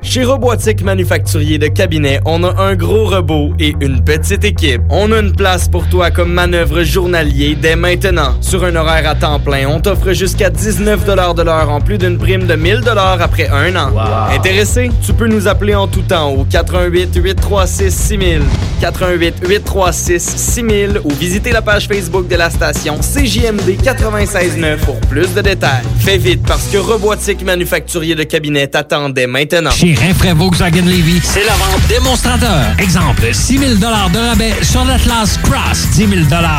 Chez 0.01 0.23
Robotique 0.23 0.85
Manufacturier 0.85 1.59
de 1.59 1.67
Cabinet, 1.67 2.21
on 2.25 2.45
a 2.45 2.63
un 2.63 2.77
gros 2.77 3.07
robot 3.07 3.53
et 3.59 3.75
une 3.81 4.05
petite 4.05 4.45
équipe. 4.45 4.81
On 4.91 5.11
a 5.11 5.19
une 5.19 5.33
place 5.33 5.67
pour 5.67 5.89
toi 5.89 6.13
comme 6.13 6.33
manœuvre 6.33 6.85
journalier 6.85 7.57
dès 7.61 7.75
maintenant. 7.75 8.37
Sur 8.41 8.63
un 8.63 8.77
horaire 8.77 9.09
à 9.09 9.17
temps 9.17 9.41
plein, 9.41 9.67
on 9.67 9.81
t'offre 9.81 10.13
jusqu'à 10.13 10.51
19 10.51 11.05
de 11.05 11.43
l'heure 11.43 11.69
en 11.69 11.81
plus 11.81 11.99
d'une 11.99 12.17
prime 12.17 12.47
de 12.47 12.55
1000 12.55 12.83
après 12.87 13.49
un 13.49 13.75
an. 13.75 13.91
Intéressé? 14.31 14.89
Tu 15.05 15.13
peux 15.15 15.27
nous 15.27 15.49
appeler 15.49 15.75
en 15.75 15.89
tout 15.89 16.03
temps 16.03 16.31
au 16.31 16.45
88 16.45 17.17
836 17.17 17.91
6000, 17.91 18.43
88 18.85 19.37
836 19.49 20.21
6000 20.37 21.01
ou 21.05 21.11
visiter 21.15 21.53
la 21.53 21.63
page 21.63 21.89
Facebook 21.89 22.29
de 22.29 22.37
la 22.37 22.51
station 22.51 22.99
CJMD 22.99 23.83
969 23.83 24.85
pour 24.85 25.01
plus 25.01 25.33
de 25.33 25.41
détails. 25.41 25.85
Fais 26.01 26.19
vite 26.19 26.43
parce 26.47 26.67
que 26.67 26.77
Robotique 26.77 27.43
Manufacturier 27.45 28.15
de 28.15 28.25
Cabinet 28.25 28.67
t'attendait 28.67 29.27
maintenant. 29.27 29.71
Chez 29.71 29.95
Rinfraie 29.95 30.35
Volkswagen 30.35 30.83
Levy, 30.83 31.19
c'est 31.23 31.45
la 31.45 31.55
vente 31.55 31.87
démonstrateur. 31.89 32.67
Exemple, 32.79 33.33
6 33.33 33.59
000 33.59 33.75
de 33.77 33.87
rabais 33.87 34.53
sur 34.61 34.85
l'Atlas 34.85 35.39
Cross, 35.43 35.89
10 35.95 36.07
000 36.07 36.11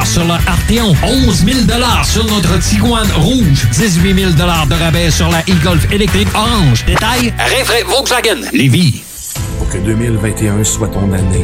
sur 0.06 0.24
le 0.24 0.32
Arteon, 0.32 0.96
11 1.04 1.46
000 1.46 1.58
sur 2.06 2.26
notre 2.26 2.58
Tiguan 2.58 3.08
Rouge, 3.18 3.68
18 3.72 4.16
000 4.16 4.32
de 4.32 4.74
rabais 4.74 5.12
sur 5.12 5.30
la 5.30 5.42
e-Golf 5.42 5.92
électrique 5.92 6.30
orange. 6.34 6.86
Détail, 6.86 7.36
Rinfraie 7.38 7.84
Volkswagen 7.84 8.50
Levy. 8.52 9.04
Pour 9.60 9.70
que 9.70 9.78
2021 9.78 10.64
soit 10.64 10.88
ton 10.88 11.14
année. 11.14 11.44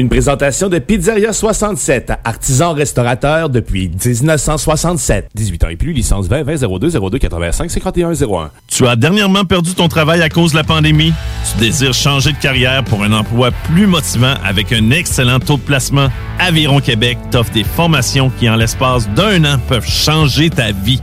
Une 0.00 0.08
présentation 0.08 0.70
de 0.70 0.78
Pizzeria 0.78 1.30
67, 1.30 2.12
artisan 2.24 2.72
restaurateur 2.72 3.50
depuis 3.50 3.90
1967. 3.90 5.28
18 5.34 5.64
ans 5.64 5.68
et 5.68 5.76
plus, 5.76 5.92
licence 5.92 6.26
20 6.26 6.42
20 6.42 6.78
02 6.78 6.88
02 7.10 7.18
85 7.18 7.70
51 7.70 8.12
01. 8.14 8.50
Tu 8.66 8.86
as 8.86 8.96
dernièrement 8.96 9.44
perdu 9.44 9.74
ton 9.74 9.88
travail 9.88 10.22
à 10.22 10.30
cause 10.30 10.52
de 10.52 10.56
la 10.56 10.64
pandémie? 10.64 11.12
Tu 11.52 11.58
désires 11.58 11.92
changer 11.92 12.32
de 12.32 12.38
carrière 12.38 12.82
pour 12.82 13.02
un 13.02 13.12
emploi 13.12 13.50
plus 13.50 13.86
motivant 13.86 14.32
avec 14.42 14.72
un 14.72 14.90
excellent 14.90 15.38
taux 15.38 15.58
de 15.58 15.62
placement? 15.62 16.08
Aviron 16.38 16.80
Québec 16.80 17.18
t'offre 17.30 17.52
des 17.52 17.64
formations 17.64 18.30
qui, 18.38 18.48
en 18.48 18.56
l'espace 18.56 19.06
d'un 19.10 19.44
an, 19.44 19.58
peuvent 19.68 19.86
changer 19.86 20.48
ta 20.48 20.72
vie. 20.72 21.02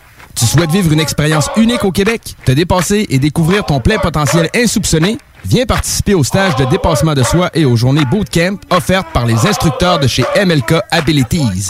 Tu 0.41 0.47
souhaites 0.47 0.71
vivre 0.71 0.91
une 0.91 0.99
expérience 0.99 1.51
unique 1.55 1.83
au 1.83 1.91
Québec, 1.91 2.35
te 2.45 2.51
dépasser 2.51 3.05
et 3.11 3.19
découvrir 3.19 3.63
ton 3.63 3.79
plein 3.79 3.99
potentiel 3.99 4.49
insoupçonné? 4.55 5.19
Viens 5.45 5.67
participer 5.67 6.15
au 6.15 6.23
stage 6.23 6.55
de 6.55 6.65
dépassement 6.65 7.13
de 7.13 7.21
soi 7.21 7.51
et 7.53 7.63
aux 7.63 7.75
journées 7.75 8.05
bootcamp 8.05 8.57
offertes 8.71 9.09
par 9.13 9.27
les 9.27 9.45
instructeurs 9.45 9.99
de 9.99 10.07
chez 10.07 10.25
MLK 10.43 10.81
Abilities. 10.89 11.69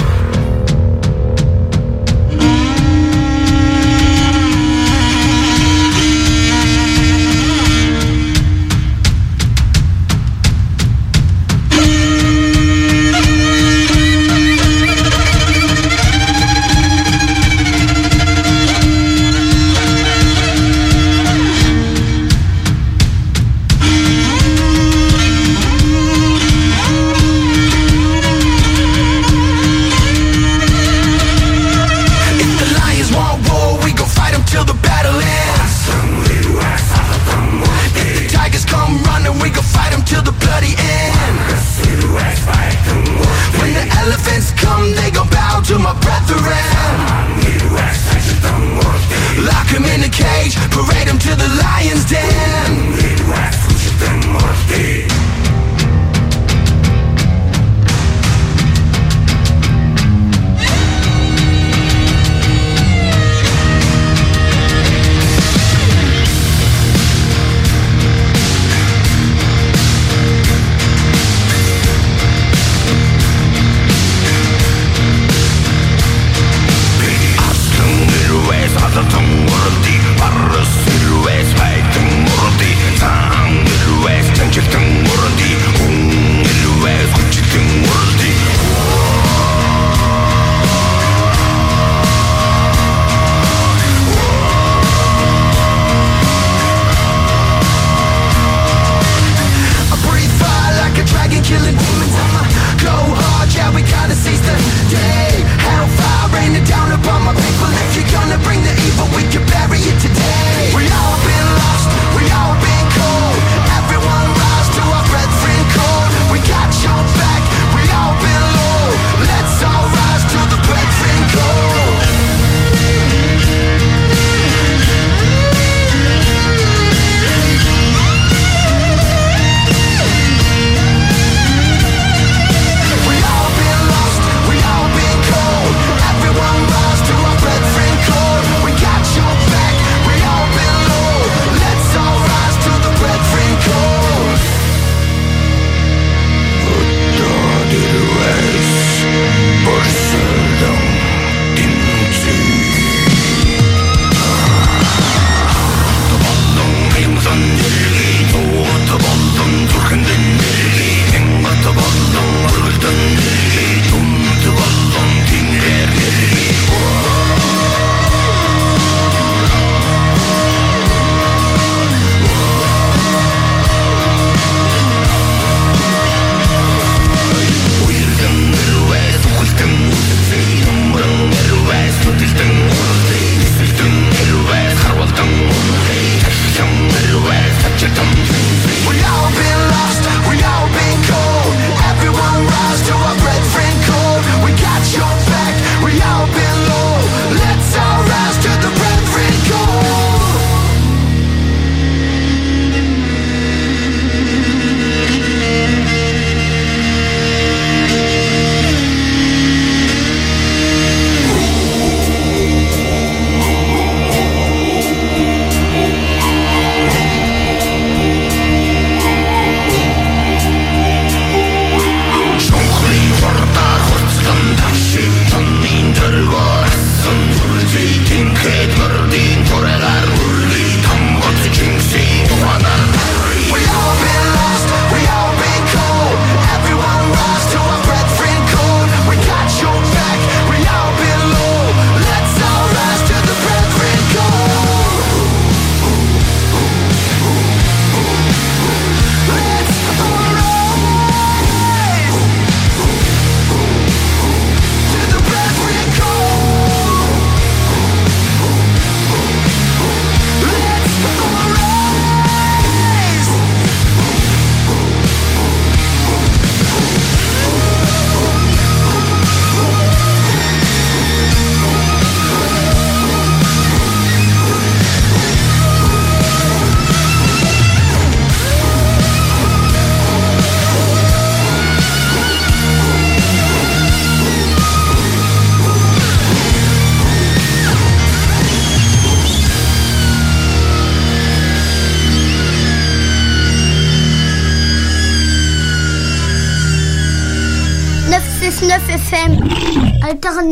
cage, 50.11 50.55
parade 50.69 51.07
him 51.07 51.17
to 51.19 51.35
the 51.35 51.47
lion's 51.63 52.05
den. 52.05 52.30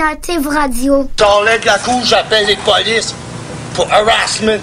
Alternative 0.09 0.47
Radio. 0.47 1.09
T'enlèves 1.15 1.65
la 1.65 1.77
couche, 1.77 2.07
j'appelle 2.07 2.47
les 2.47 2.55
polices 2.55 3.13
pour 3.75 3.85
harassment. 3.93 4.59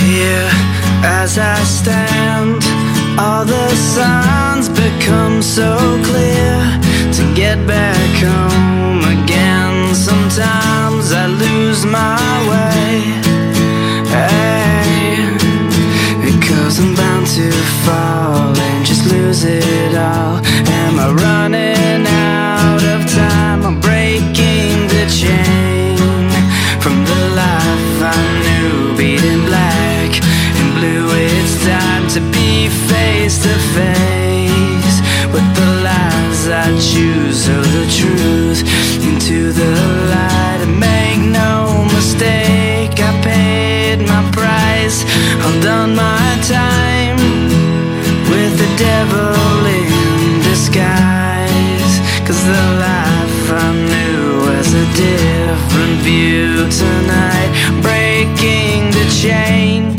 Here, 0.00 0.48
as 1.04 1.36
I 1.36 1.62
stand, 1.64 2.64
all 3.18 3.44
the 3.44 3.68
signs 3.74 4.70
become 4.70 5.42
so 5.42 5.76
clear. 6.04 6.80
To 7.12 7.34
get 7.34 7.58
back 7.66 7.96
home 8.22 8.79
lose 11.70 11.86
my 11.86 12.18
way. 12.50 13.00
Hey, 14.10 15.14
because 16.20 16.80
I'm 16.80 16.94
bound 16.96 17.26
to 17.38 17.50
fall 17.84 18.58
and 18.58 18.84
just 18.84 19.04
lose 19.12 19.44
it 19.44 19.94
all. 19.94 20.36
Am 20.80 20.98
I 20.98 21.08
running 21.24 22.06
out 22.06 22.82
of 22.94 23.00
time? 23.12 23.64
I'm 23.64 23.78
breaking 23.80 24.88
the 24.94 25.04
chain 25.20 25.96
from 26.82 26.96
the 27.10 27.22
life 27.42 27.96
I 28.18 28.20
knew, 28.44 28.96
beating 28.96 29.44
black 29.50 30.10
and 30.58 30.68
blue. 30.76 31.06
It's 31.30 31.54
time 31.64 32.04
to 32.14 32.20
be 32.34 32.68
face 32.90 33.36
to 33.46 33.54
face 33.78 34.96
with 35.32 35.48
the 35.58 35.70
lies 35.86 36.48
I 36.48 36.66
choose, 36.90 37.48
or 37.48 37.62
the 37.78 37.86
truth 37.98 38.60
into 39.08 39.52
the 39.52 39.70
light. 40.12 40.59
Done 45.62 45.94
my 45.94 46.38
time 46.42 47.16
with 48.30 48.52
the 48.56 48.70
devil 48.78 49.66
in 49.66 50.42
disguise. 50.42 51.92
Cause 52.26 52.42
the 52.44 52.64
life 52.88 53.52
I 53.52 53.72
knew 53.90 54.44
has 54.54 54.72
a 54.72 54.86
different 54.96 55.96
view 56.00 56.68
tonight. 56.82 57.50
Breaking 57.82 58.90
the 58.98 59.06
chain. 59.22 59.96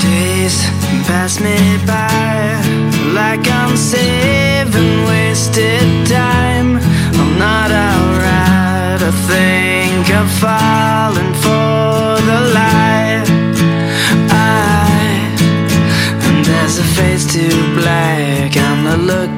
Days 0.00 0.56
pass 1.06 1.40
me 1.40 1.56
by 1.86 2.60
like 3.14 3.46
I'm 3.48 3.76
saving 3.76 5.04
wasted 5.06 6.06
time. 6.06 6.76
I'm 7.20 7.38
not 7.38 7.70
alright. 7.70 9.00
I 9.00 9.12
think 9.30 10.10
I'm 10.14 10.28
falling 10.42 11.27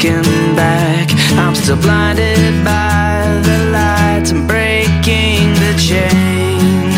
looking 0.01 0.57
back. 0.57 1.11
I'm 1.37 1.55
still 1.55 1.77
blinded 1.77 2.65
by 2.65 3.41
the 3.43 3.71
lights. 3.71 4.33
I'm 4.33 4.47
breaking 4.47 5.53
the 5.55 5.75
chain 5.77 6.91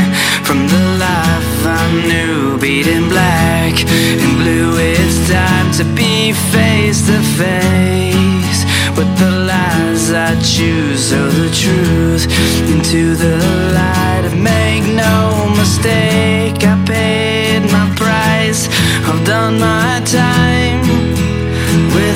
from 0.45 0.69
the 0.69 0.85
life 0.99 1.67
I 1.67 1.83
knew, 2.07 2.59
beating 2.59 3.09
black 3.09 3.75
and 4.23 4.37
blue. 4.39 4.77
It's 4.79 5.19
time 5.29 5.73
to 5.79 5.85
be 5.97 6.33
face 6.53 7.07
to 7.09 7.19
face 7.41 8.65
with 8.97 9.11
the 9.19 9.31
lies 9.51 10.13
I 10.13 10.39
choose, 10.41 11.13
or 11.13 11.29
the 11.29 11.51
truth 11.51 12.27
into 12.71 13.17
the 13.17 13.37
light. 13.75 14.31
Make 14.37 14.85
no 14.95 15.53
mistake, 15.57 16.63
I 16.63 16.77
paid 16.87 17.63
my 17.73 17.93
price. 17.97 18.69
I've 19.09 19.25
done 19.27 19.59
my 19.59 20.01
time 20.05 20.42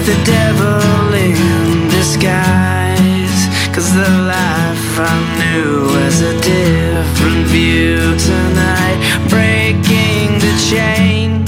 the 0.06 0.14
devil 0.24 1.14
in 1.14 1.88
disguise. 1.88 3.40
Cause 3.74 3.92
the 3.92 4.08
life 4.22 5.00
I 5.00 5.16
knew 5.38 5.86
was 5.96 6.20
a 6.20 6.32
different 6.40 7.46
view 7.48 7.98
tonight. 8.14 8.98
Breaking 9.28 10.38
the 10.38 10.54
chain. 10.70 11.44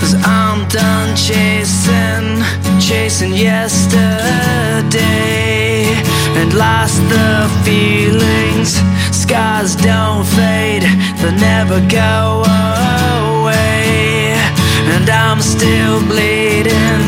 Cause 0.00 0.14
I'm 0.24 0.66
done 0.68 1.14
chasing, 1.14 2.42
chasing 2.80 3.34
yesterday. 3.34 3.92
And 6.40 6.54
lost 6.54 7.02
the 7.10 7.50
feelings. 7.66 8.80
Scars 9.14 9.76
don't 9.76 10.24
fade, 10.24 10.84
they'll 11.18 11.32
never 11.32 11.80
go 11.86 12.44
away. 13.44 14.11
And 14.94 15.08
I'm 15.08 15.40
still 15.40 16.00
bleeding. 16.10 17.04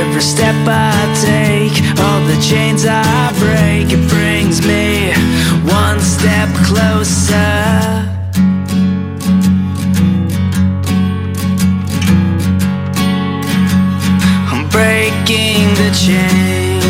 Every 0.00 0.22
step 0.22 0.54
I 0.66 0.94
take, 1.20 1.76
all 2.00 2.20
the 2.26 2.38
chains 2.40 2.86
I 2.86 3.32
break, 3.38 3.92
it 3.92 4.08
brings 4.08 4.66
me 4.66 5.12
one 5.68 6.00
step 6.00 6.48
closer. 6.68 8.08
I'm 14.50 14.68
breaking 14.70 15.74
the 15.82 15.90
chain 16.06 16.80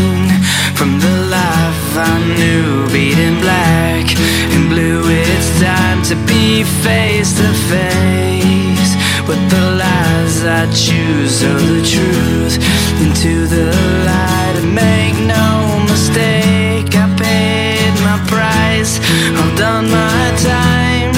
from 0.76 1.00
the 1.00 1.16
life 1.30 1.96
I 1.96 2.14
knew, 2.36 2.86
beating 2.92 3.40
black 3.40 4.06
and 4.54 4.68
blue. 4.68 5.02
It's 5.06 5.60
time 5.60 6.02
to 6.04 6.14
be 6.26 6.62
face 6.84 7.32
to 7.40 7.48
face 7.70 8.81
with 9.28 9.50
the 9.50 9.64
lies 9.82 10.44
I 10.44 10.66
choose, 10.72 11.42
or 11.42 11.58
the 11.58 11.82
truth 11.94 12.56
into 13.04 13.46
the 13.46 13.70
light. 14.08 14.56
Make 14.64 15.16
no 15.26 15.84
mistake, 15.90 16.90
I 16.94 17.06
paid 17.16 17.92
my 18.08 18.18
price. 18.26 18.98
I've 19.38 19.56
done 19.56 19.86
my 19.90 20.24
time 20.38 21.12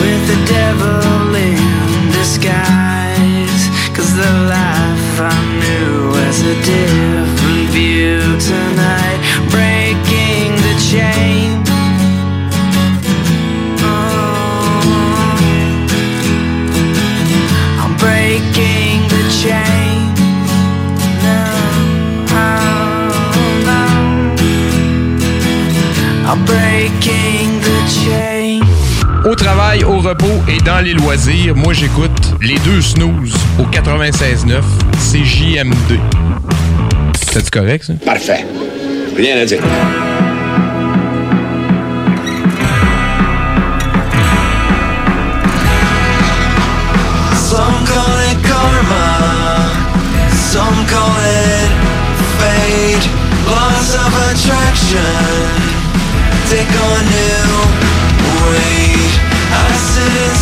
with 0.00 0.22
the 0.30 0.38
devil 0.56 1.34
in 1.34 2.12
disguise. 2.12 3.62
Cause 3.94 4.12
the 4.14 4.32
life 4.56 5.20
I 5.20 5.36
knew 5.60 6.14
has 6.20 6.40
a 6.42 6.54
different 6.64 7.15
Au 29.24 29.34
travail, 29.34 29.82
au 29.82 29.98
repos 29.98 30.40
et 30.48 30.58
dans 30.58 30.78
les 30.84 30.92
loisirs, 30.92 31.56
moi 31.56 31.72
j'écoute 31.72 32.34
les 32.40 32.58
deux 32.60 32.80
snooze 32.80 33.34
au 33.58 33.64
96.9 33.64 34.62
CJMD. 34.98 35.98
C'est 37.32 37.50
correct 37.50 37.84
ça? 37.84 37.94
Parfait. 38.04 38.46
Rien 39.16 39.38
à 39.38 39.44
dire. 39.44 39.60
Some 47.34 47.84
call 47.84 48.20
it 48.30 48.38
karma, 48.46 49.70
some 50.30 50.86
call 50.86 51.18
it 51.24 51.70
fate, 52.38 53.06
loss 53.48 53.94
of 53.94 54.12
attraction, 54.30 55.75
take 56.48 56.70
on 56.70 57.02
new 57.10 57.50
weight. 58.46 59.14
I 59.50 59.66
sit 59.74 60.14
in 60.24 60.34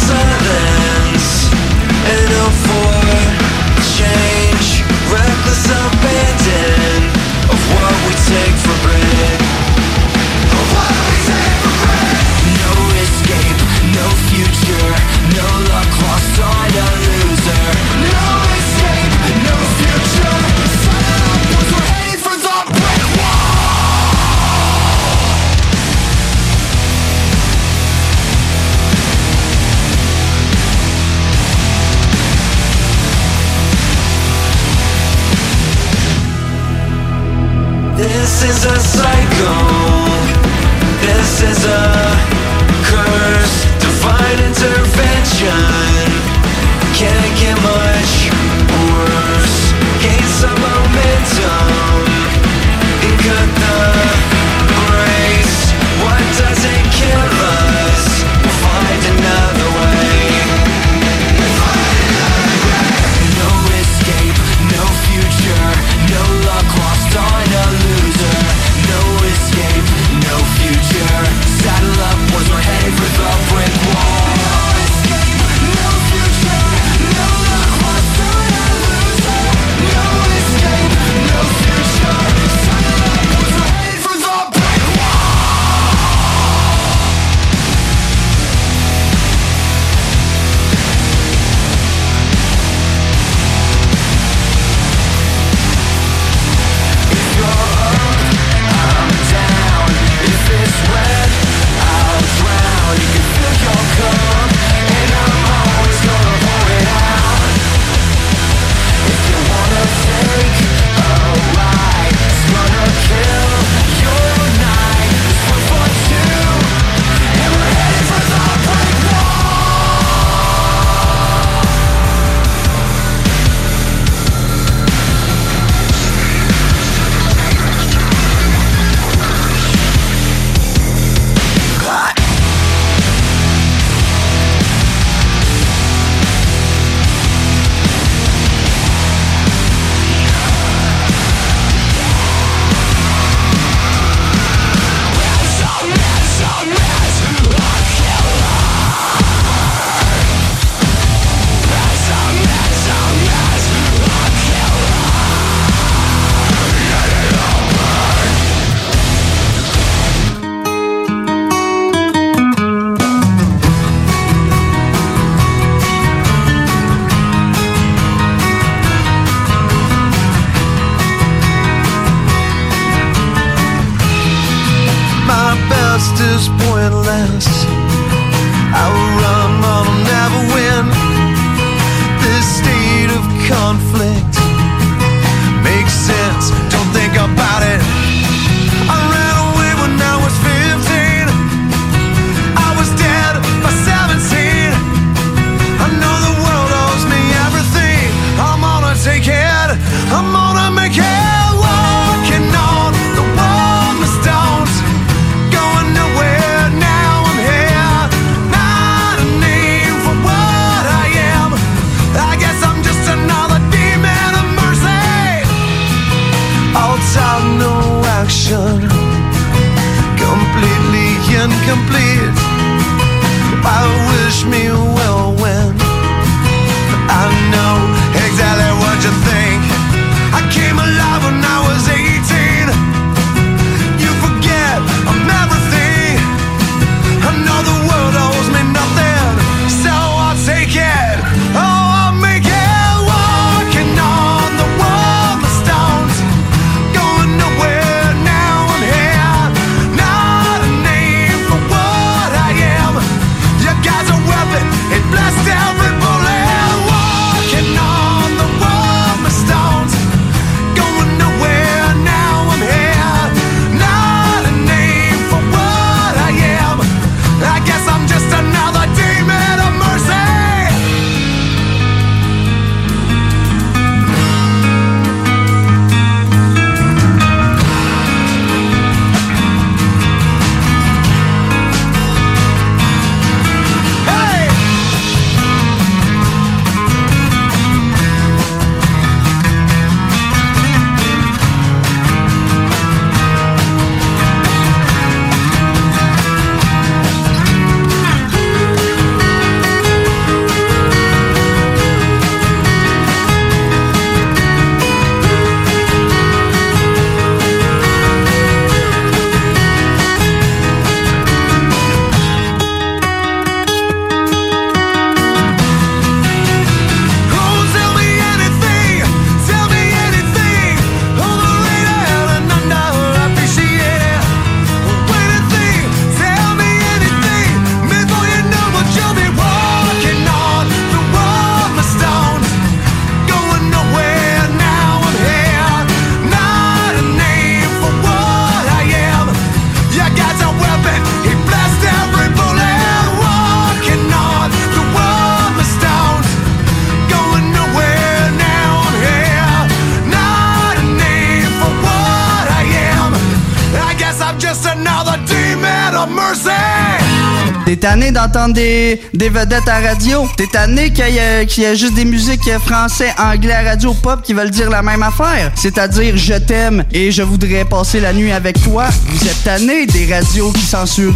d'entendre 357.97 358.55
des, 358.55 359.01
vedettes 359.15 359.69
à 359.69 359.81
radio? 359.81 360.29
T'es 360.37 360.47
tanné 360.47 360.91
qu'il 360.91 361.09
y, 361.09 361.61
y 361.61 361.65
ait 361.65 361.77
juste 361.77 361.95
des 361.95 362.05
musiques 362.05 362.51
français, 362.59 363.15
anglais 363.19 363.69
radio 363.69 363.95
pop 363.95 364.21
qui 364.23 364.33
veulent 364.33 364.51
dire 364.51 364.69
la 364.69 364.83
même 364.83 365.03
affaire? 365.03 365.53
C'est-à-dire 365.55 366.17
je 366.17 366.35
t'aime 366.35 366.85
et 366.93 367.13
je 367.13 367.23
voudrais 367.23 367.65
passer 367.65 368.01
la 368.01 368.13
nuit 368.13 368.33
avec 368.33 368.61
toi. 368.63 368.87
Vous 369.07 369.29
êtes 369.29 369.45
tanné 369.45 369.87
des 369.87 370.13
radios 370.13 370.51
qui 370.53 370.63
censurent? 370.63 371.15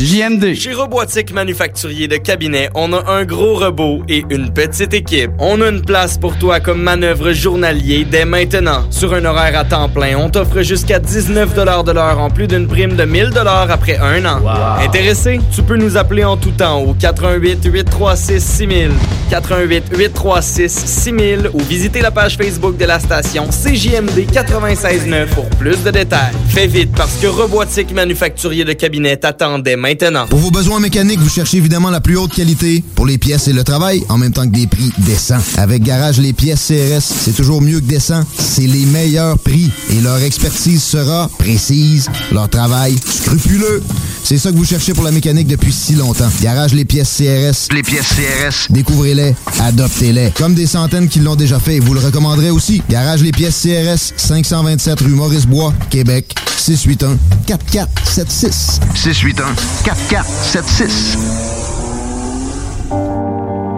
JMD. 0.00 0.54
Chez 0.54 0.74
Robotique 0.74 1.32
Manufacturier 1.32 2.06
de 2.06 2.16
Cabinet, 2.16 2.70
on 2.74 2.92
a 2.92 3.10
un 3.10 3.24
gros 3.24 3.56
robot 3.56 4.02
et 4.08 4.24
une 4.30 4.52
petite 4.52 4.94
équipe. 4.94 5.32
On 5.40 5.60
a 5.60 5.68
une 5.68 5.82
place 5.82 6.16
pour 6.18 6.38
toi 6.38 6.60
comme 6.60 6.80
manœuvre 6.80 7.32
journalier 7.32 8.06
dès 8.08 8.24
maintenant. 8.24 8.84
Sur 8.90 9.12
un 9.14 9.24
horaire 9.24 9.58
à 9.58 9.64
temps 9.64 9.88
plein, 9.88 10.16
on 10.16 10.30
t'offre 10.30 10.62
jusqu'à 10.62 11.00
19 11.00 11.54
de 11.54 11.92
l'heure 11.92 12.20
en 12.20 12.30
plus 12.30 12.46
d'une 12.46 12.68
prime 12.68 12.94
de 12.94 13.04
1000 13.04 13.32
après 13.68 13.98
un 13.98 14.24
an. 14.24 14.40
Intéressé? 14.80 15.40
Tu 15.52 15.62
peux 15.62 15.76
nous 15.76 15.96
appeler 15.96 16.22
en 16.24 16.36
tout 16.36 16.52
temps 16.52 16.80
au 16.80 16.94
88 16.94 17.64
836 17.64 18.40
6000, 18.40 18.90
88 19.30 19.84
836 19.96 20.68
6000 20.86 21.50
ou 21.52 21.60
visiter 21.60 22.00
la 22.00 22.10
page 22.10 22.36
Facebook 22.36 22.76
de 22.76 22.84
la 22.84 22.98
station 22.98 23.46
CJMD 23.48 24.30
96.9 24.32 25.26
pour 25.28 25.48
plus 25.50 25.82
de 25.82 25.90
détails. 25.90 26.32
Fais 26.48 26.66
vite 26.66 26.90
parce 26.96 27.16
que 27.16 27.26
Robotique 27.26 27.92
Manufacturier 27.92 28.64
de 28.64 28.72
Cabinet 28.72 29.16
t'attend 29.16 29.58
dès 29.58 29.76
maintenant. 29.76 30.26
Pour 30.26 30.38
vos 30.38 30.50
besoins 30.50 30.80
mécaniques, 30.80 31.20
vous 31.20 31.28
cherchez 31.28 31.58
évidemment 31.58 31.90
la 31.90 32.00
plus 32.00 32.16
haute 32.16 32.34
qualité 32.34 32.82
pour 32.94 33.06
les 33.06 33.18
pièces 33.18 33.48
et 33.48 33.52
le 33.52 33.64
travail, 33.64 34.02
en 34.08 34.18
même 34.18 34.32
temps 34.32 34.46
que 34.46 34.54
des 34.54 34.66
prix 34.66 34.90
décents. 34.98 35.38
Avec 35.56 35.82
Garage 35.82 36.18
Les 36.18 36.32
Pièces 36.32 36.66
CRS, 36.68 37.02
c'est 37.02 37.34
toujours 37.34 37.60
mieux 37.60 37.80
que 37.80 37.86
décent. 37.86 38.24
C'est 38.38 38.66
les 38.66 38.86
meilleurs 38.86 39.38
prix 39.38 39.70
et 39.90 40.00
leur 40.00 40.22
expertise 40.22 40.82
sera 40.82 41.28
précise, 41.38 42.08
leur 42.32 42.48
travail 42.48 42.96
scrupuleux. 43.04 43.82
C'est 44.24 44.38
ça 44.38 44.50
que 44.50 44.56
vous 44.56 44.64
cherchez 44.64 44.92
pour 44.92 45.04
la 45.04 45.10
mécanique 45.10 45.46
depuis 45.46 45.72
si 45.72 45.94
longtemps. 45.94 46.28
Garage 46.42 46.74
Les 46.74 46.84
Pièces 46.84 47.16
CRS. 47.16 47.74
Les 47.74 47.82
pièces 47.82 48.08
CRS. 48.08 48.70
Découvrez-les, 48.70 49.34
adoptez-les. 49.60 50.32
Comme 50.32 50.54
des 50.54 50.66
centaines 50.66 51.08
qui 51.08 51.20
l'ont 51.20 51.36
déjà 51.36 51.58
fait, 51.58 51.78
vous 51.78 51.94
le 51.94 52.00
recommanderez 52.00 52.50
aussi. 52.50 52.82
Garage 52.90 53.22
Les 53.22 53.32
Pièces 53.32 53.62
CRS, 53.62 54.12
527 54.16 55.00
rue 55.00 55.08
Maurice-Bois, 55.08 55.72
Québec, 55.90 56.34
681 56.56 57.16
4476. 57.46 58.80
681 58.94 59.54
4476. 59.84 61.18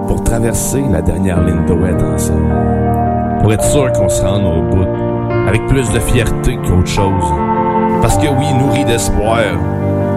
Pour 0.09 0.25
traverser 0.25 0.83
la 0.91 1.03
dernière 1.03 1.41
ligne 1.43 1.65
droite 1.67 2.03
ensemble. 2.03 2.53
Pour 3.43 3.53
être 3.53 3.65
sûr 3.71 3.93
qu'on 3.93 4.09
se 4.09 4.21
rende 4.21 4.45
au 4.45 4.63
bout. 4.75 4.87
Avec 5.49 5.67
plus 5.69 5.89
de 5.91 6.01
fierté 6.01 6.57
qu'autre 6.67 6.89
chose. 6.89 7.25
Parce 8.03 8.17
que 8.17 8.27
oui, 8.29 8.53
nourri 8.59 8.85
d'espoir, 8.85 9.43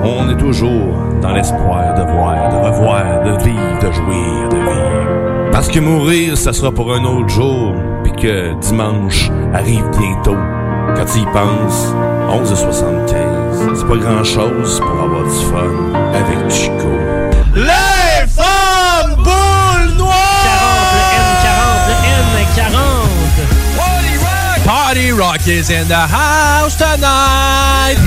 on 0.03 0.29
est 0.29 0.37
toujours 0.37 0.95
dans 1.21 1.31
l'espoir 1.31 1.93
de 1.95 2.03
voir, 2.11 2.49
de 2.49 2.55
revoir, 2.67 3.23
de 3.23 3.43
vivre, 3.43 3.79
de 3.81 3.91
jouir, 3.91 4.49
de 4.49 4.57
vivre. 4.57 5.49
Parce 5.51 5.67
que 5.67 5.79
mourir, 5.79 6.37
ça 6.37 6.51
sera 6.51 6.71
pour 6.71 6.93
un 6.93 7.03
autre 7.03 7.29
jour, 7.29 7.73
puis 8.03 8.11
que 8.11 8.53
dimanche 8.59 9.29
arrive 9.53 9.85
bientôt. 9.97 10.37
Quand 10.95 11.05
tu 11.05 11.19
y 11.19 11.25
penses, 11.25 11.93
11h75, 12.29 13.75
c'est 13.75 13.87
pas 13.87 13.97
grand-chose 13.97 14.79
pour 14.79 15.03
avoir 15.03 15.23
du 15.23 15.45
fun 15.45 15.71
avec 16.13 16.51
Chico. 16.51 16.89
Les 17.55 18.27
femmes 18.27 19.15
boules 19.17 19.97
noires! 19.97 20.13
40, 21.43 21.87
le 21.87 21.95
N40, 22.53 22.67
le 22.67 22.73
N40. 22.73 24.65
Party 24.65 25.11
Rock 25.11 25.47
is 25.47 25.69
in 25.69 25.87
the 25.87 25.93
house 25.93 26.75
tonight. 26.75 27.97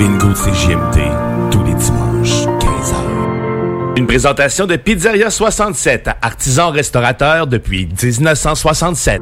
Bingo 0.00 0.28
de 0.28 1.50
tous 1.50 1.62
les 1.62 1.74
dimanches, 1.74 2.46
15h. 2.58 3.98
Une 3.98 4.06
présentation 4.06 4.66
de 4.66 4.76
Pizzeria 4.76 5.28
67, 5.28 6.08
artisan 6.22 6.70
restaurateur 6.70 7.46
depuis 7.46 7.86
1967. 8.02 9.20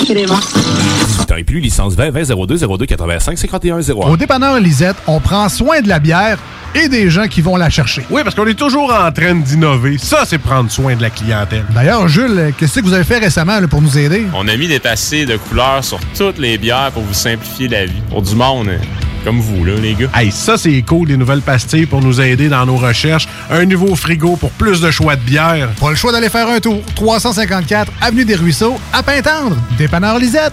18 0.00 0.32
ans 0.32 1.36
et 1.36 1.44
plus, 1.44 1.60
licence 1.60 1.94
20 1.94 2.10
20 2.10 2.46
02 2.46 2.56
02 2.56 2.86
85 2.86 3.38
51 3.38 3.82
01. 3.82 3.92
Au 3.94 4.16
dépanneur 4.16 4.58
Lisette, 4.58 4.96
on 5.06 5.20
prend 5.20 5.48
soin 5.48 5.80
de 5.80 5.88
la 5.88 6.00
bière 6.00 6.38
et 6.74 6.88
des 6.88 7.08
gens 7.08 7.28
qui 7.28 7.40
vont 7.40 7.56
la 7.56 7.70
chercher. 7.70 8.02
Oui, 8.10 8.22
parce 8.24 8.34
qu'on 8.34 8.46
est 8.48 8.58
toujours 8.58 8.92
en 8.92 9.12
train 9.12 9.36
d'innover. 9.36 9.96
Ça, 9.98 10.24
c'est 10.26 10.38
prendre 10.38 10.72
soin 10.72 10.96
de 10.96 11.02
la 11.02 11.10
clientèle. 11.10 11.64
D'ailleurs, 11.72 12.08
Jules, 12.08 12.52
qu'est-ce 12.58 12.80
que 12.80 12.84
vous 12.84 12.94
avez 12.94 13.04
fait 13.04 13.18
récemment 13.18 13.60
là, 13.60 13.68
pour 13.68 13.80
nous 13.80 13.96
aider? 13.96 14.26
On 14.34 14.48
a 14.48 14.56
mis 14.56 14.66
des 14.66 14.80
passés 14.80 15.24
de 15.24 15.36
couleurs 15.36 15.84
sur 15.84 16.00
toutes 16.18 16.38
les 16.38 16.58
bières 16.58 16.90
pour 16.92 17.04
vous 17.04 17.14
simplifier 17.14 17.68
la 17.68 17.86
vie. 17.86 18.02
Pour 18.10 18.22
du 18.22 18.34
monde 18.34 18.68
euh, 18.68 18.78
comme 19.26 19.40
vous, 19.40 19.64
là, 19.64 19.74
les 19.74 19.94
gars. 19.94 20.06
Hey, 20.14 20.30
ça, 20.30 20.56
c'est 20.56 20.80
cool, 20.82 21.08
des 21.08 21.16
nouvelles 21.16 21.42
pastilles 21.42 21.86
pour 21.86 22.00
nous 22.00 22.20
aider 22.20 22.48
dans 22.48 22.64
nos 22.64 22.76
recherches. 22.76 23.26
Un 23.50 23.64
nouveau 23.64 23.96
frigo 23.96 24.36
pour 24.36 24.52
plus 24.52 24.80
de 24.80 24.92
choix 24.92 25.16
de 25.16 25.20
bière. 25.20 25.68
Pas 25.80 25.90
le 25.90 25.96
choix 25.96 26.12
d'aller 26.12 26.28
faire 26.28 26.48
un 26.48 26.60
tour. 26.60 26.80
354 26.94 27.90
Avenue 28.00 28.24
des 28.24 28.36
Ruisseaux, 28.36 28.78
à 28.92 29.02
Pintendre. 29.02 29.56
Dépanneur 29.76 30.20
Lisette. 30.20 30.52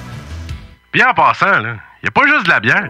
Bien 0.91 1.09
en 1.09 1.13
passant, 1.13 1.59
là, 1.59 1.75
y 2.03 2.07
a 2.07 2.11
pas 2.11 2.25
juste 2.25 2.45
de 2.45 2.49
la 2.49 2.59
bière. 2.59 2.89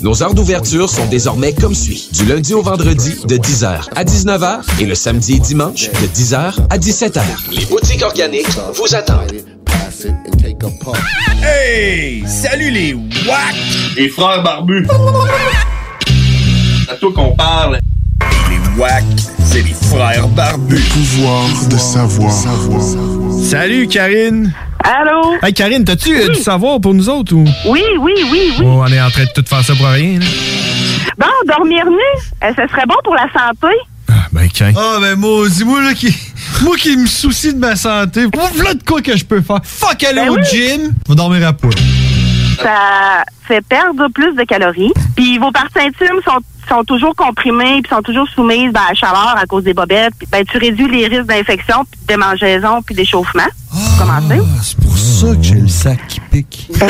Nos 0.00 0.22
heures 0.22 0.34
d'ouverture 0.34 0.88
sont 0.88 1.06
désormais 1.06 1.52
comme 1.52 1.74
suit. 1.74 2.08
Du 2.12 2.24
lundi 2.24 2.54
au 2.54 2.62
vendredi 2.62 3.14
de 3.26 3.36
10h 3.36 3.88
à 3.94 4.04
19h 4.04 4.60
et 4.80 4.86
le 4.86 4.94
samedi 4.94 5.34
et 5.34 5.38
dimanche 5.38 5.90
de 5.90 6.06
10h 6.06 6.54
à 6.70 6.78
17h. 6.78 7.20
Les 7.52 7.66
boutiques 7.66 8.02
organiques 8.02 8.46
vous 8.74 8.94
attendent. 8.94 9.32
Hey! 11.42 12.22
Salut 12.26 12.70
les 12.70 12.94
WAC! 12.94 13.54
Les 13.96 14.08
frères 14.08 14.42
barbus! 14.42 14.86
C'est 16.86 16.92
à 16.92 16.96
toi 16.96 17.12
qu'on 17.14 17.34
parle. 17.34 17.78
Les 18.50 18.80
WAC, 18.80 19.04
c'est 19.44 19.62
les 19.62 19.74
frères 19.74 20.28
barbus. 20.28 20.80
Pouvoir 20.92 21.44
de 21.68 21.76
savoir. 21.76 22.32
Salut 23.42 23.88
Karine! 23.88 24.52
Allô? 24.82 25.36
Hey 25.42 25.52
Karine, 25.52 25.84
t'as-tu 25.84 26.14
euh, 26.16 26.26
Oui. 26.28 26.36
du 26.36 26.42
savoir 26.42 26.80
pour 26.80 26.94
nous 26.94 27.08
autres 27.08 27.34
ou? 27.34 27.44
Oui, 27.66 27.82
oui, 27.98 28.12
oui, 28.30 28.52
oui. 28.58 28.64
Oh, 28.64 28.82
on 28.82 28.86
est 28.86 29.00
en 29.00 29.10
train 29.10 29.24
de 29.24 29.30
tout 29.34 29.44
faire 29.46 29.62
ça 29.64 29.74
pour 29.74 29.86
rien, 29.86 30.18
là. 30.18 30.26
Bon, 31.18 31.26
dormir 31.46 31.84
nu, 31.86 31.96
euh, 32.44 32.52
ce 32.56 32.66
serait 32.72 32.86
bon 32.86 32.94
pour 33.04 33.14
la 33.14 33.26
santé. 33.32 33.74
Ben, 34.32 34.48
quand? 34.56 34.70
Ah, 34.76 34.98
ben, 35.00 35.16
moi, 35.16 35.48
dis-moi, 35.48 35.82
là, 35.82 35.94
qui. 35.94 36.14
Moi 36.62 36.76
qui 36.76 36.96
me 36.96 37.06
soucie 37.06 37.54
de 37.54 37.58
ma 37.58 37.74
santé, 37.76 38.26
voilà 38.34 38.74
de 38.74 38.82
quoi 38.82 39.00
que 39.00 39.16
je 39.16 39.24
peux 39.24 39.40
faire? 39.40 39.60
Fuck 39.62 40.02
aller 40.04 40.20
Ben 40.20 40.28
au 40.30 40.34
oui. 40.36 40.42
gym, 40.50 40.92
va 41.08 41.14
dormir 41.14 41.46
à 41.46 41.52
poil. 41.52 41.72
Ça 42.62 43.24
fait 43.48 43.62
perdre 43.66 44.08
plus 44.14 44.34
de 44.34 44.42
calories. 44.44 44.92
Puis 45.16 45.38
vos 45.38 45.50
parties 45.50 45.78
intimes 45.78 46.20
sont, 46.24 46.38
sont 46.70 46.84
toujours 46.84 47.14
comprimées 47.14 47.80
puis 47.82 47.90
sont 47.94 48.02
toujours 48.02 48.28
soumises 48.28 48.72
ben, 48.72 48.80
à 48.86 48.88
la 48.90 48.94
chaleur 48.94 49.34
à 49.36 49.44
cause 49.46 49.64
des 49.64 49.74
bobettes. 49.74 50.14
Puis, 50.18 50.26
ben, 50.30 50.44
tu 50.44 50.58
réduis 50.58 50.88
les 50.88 51.06
risques 51.08 51.26
d'infection, 51.26 51.84
puis 51.90 52.00
de 52.00 52.06
démangeaison, 52.06 52.82
puis 52.82 52.94
d'échauffement. 52.94 53.42
Comment 53.98 54.20
c'est? 54.28 54.40
C'est 54.62 54.78
pour 54.80 54.96
ça 54.98 55.34
que 55.36 55.42
j'ai 55.42 55.54
le 55.54 55.68
sac 55.68 55.98
qui 56.08 56.20
pique. 56.30 56.70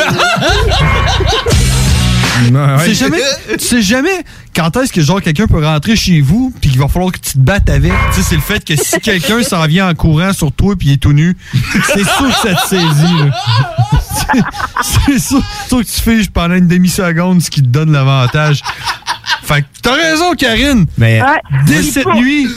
Tu 2.43 2.85
sais 2.87 2.95
jamais, 2.95 3.21
tu 3.59 3.65
sais 3.67 3.83
jamais 3.83 4.25
quand 4.57 4.75
est-ce 4.79 4.93
que 4.93 5.03
genre 5.03 5.21
quelqu'un 5.21 5.47
peut 5.47 5.63
rentrer 5.65 5.95
chez 5.95 6.23
vous 6.23 6.53
puis 6.61 6.71
qu'il 6.71 6.81
va 6.81 6.89
falloir 6.89 7.13
que 7.13 7.19
tu 7.19 7.33
te 7.35 7.39
battes 7.39 7.69
avec. 7.69 7.93
Tu 8.15 8.23
sais, 8.23 8.29
c'est 8.31 8.35
le 8.35 8.41
fait 8.41 8.65
que 8.65 8.75
si 8.83 8.99
quelqu'un 9.03 9.43
s'en 9.43 9.67
vient 9.67 9.91
en 9.91 9.95
courant 9.95 10.33
sur 10.33 10.51
toi 10.51 10.75
puis 10.77 10.89
il 10.89 10.93
est 10.95 10.97
tout 10.97 11.13
nu, 11.13 11.37
c'est 11.87 12.03
sûr 12.05 12.29
que 12.29 12.49
ça 12.49 12.55
te 12.55 12.69
saisit. 12.69 13.31
C'est- 14.01 14.41
C'est 15.07 15.19
sûr, 15.19 15.43
sûr 15.69 15.79
que 15.81 15.85
tu 15.85 16.01
figes 16.01 16.31
pendant 16.31 16.55
une 16.55 16.69
demi-seconde, 16.69 17.43
ce 17.43 17.51
qui 17.51 17.61
te 17.63 17.67
donne 17.67 17.93
l'avantage. 17.93 18.63
Fait 19.43 19.63
que 19.63 19.67
t'as 19.83 19.95
raison, 19.95 20.35
Karine. 20.35 20.87
Mais 20.97 21.21
dès 21.67 21.83
cette 21.83 22.07
nuit 22.07 22.49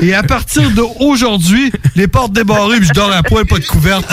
et 0.00 0.14
à 0.14 0.22
partir 0.22 0.70
d'aujourd'hui, 0.70 1.72
les 1.96 2.08
portes 2.08 2.32
débarrées 2.32 2.78
puis 2.78 2.88
je 2.88 2.92
dors 2.92 3.12
à 3.12 3.22
poil, 3.22 3.44
pas 3.46 3.58
de 3.58 3.66
couverte. 3.66 4.06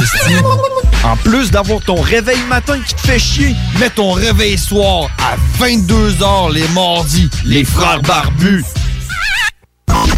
En 1.04 1.16
plus 1.16 1.50
d'avoir 1.52 1.80
ton 1.82 2.02
réveil 2.02 2.40
matin 2.50 2.78
qui 2.86 2.94
te 2.94 3.02
fait 3.02 3.20
chier, 3.20 3.56
mets 3.80 3.90
ton 3.90 4.12
réveil 4.12 4.58
soir 4.58 5.10
à 5.20 5.38
22h 5.64 6.54
les 6.54 6.68
mardis. 6.70 7.30
Les 7.46 7.64
frères 7.64 8.02
barbus. 8.02 8.66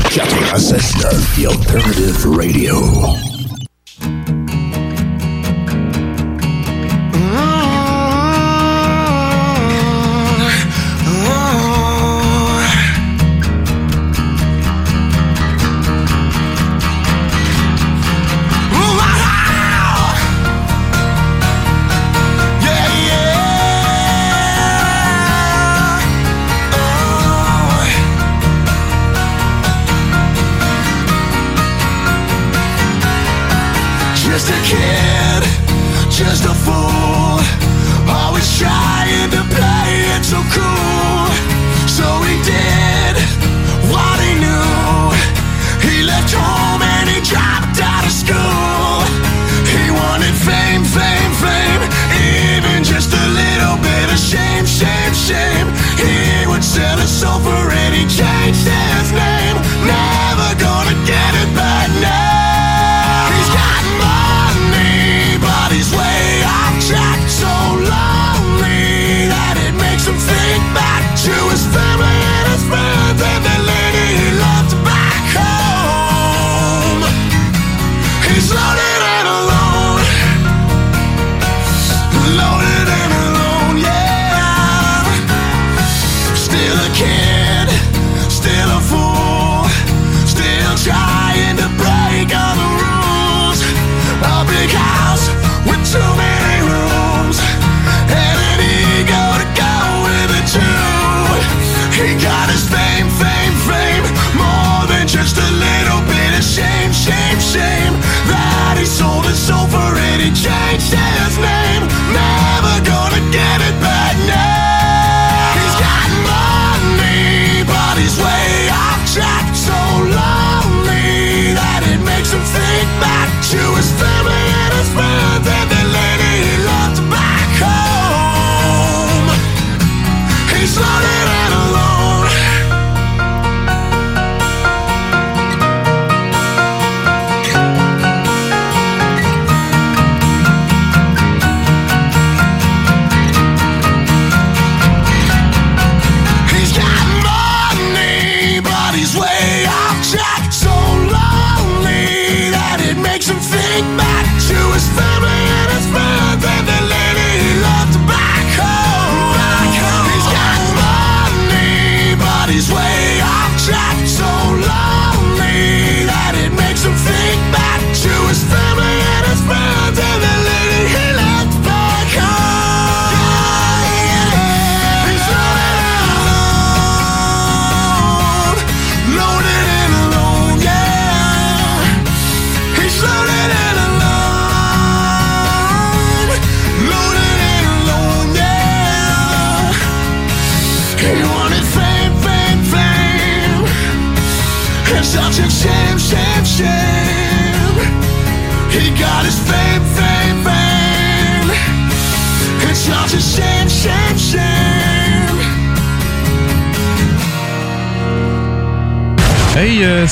96.9 0.10 1.12
The 1.36 1.46
Alternative 1.46 2.28
Radio. 2.36 3.41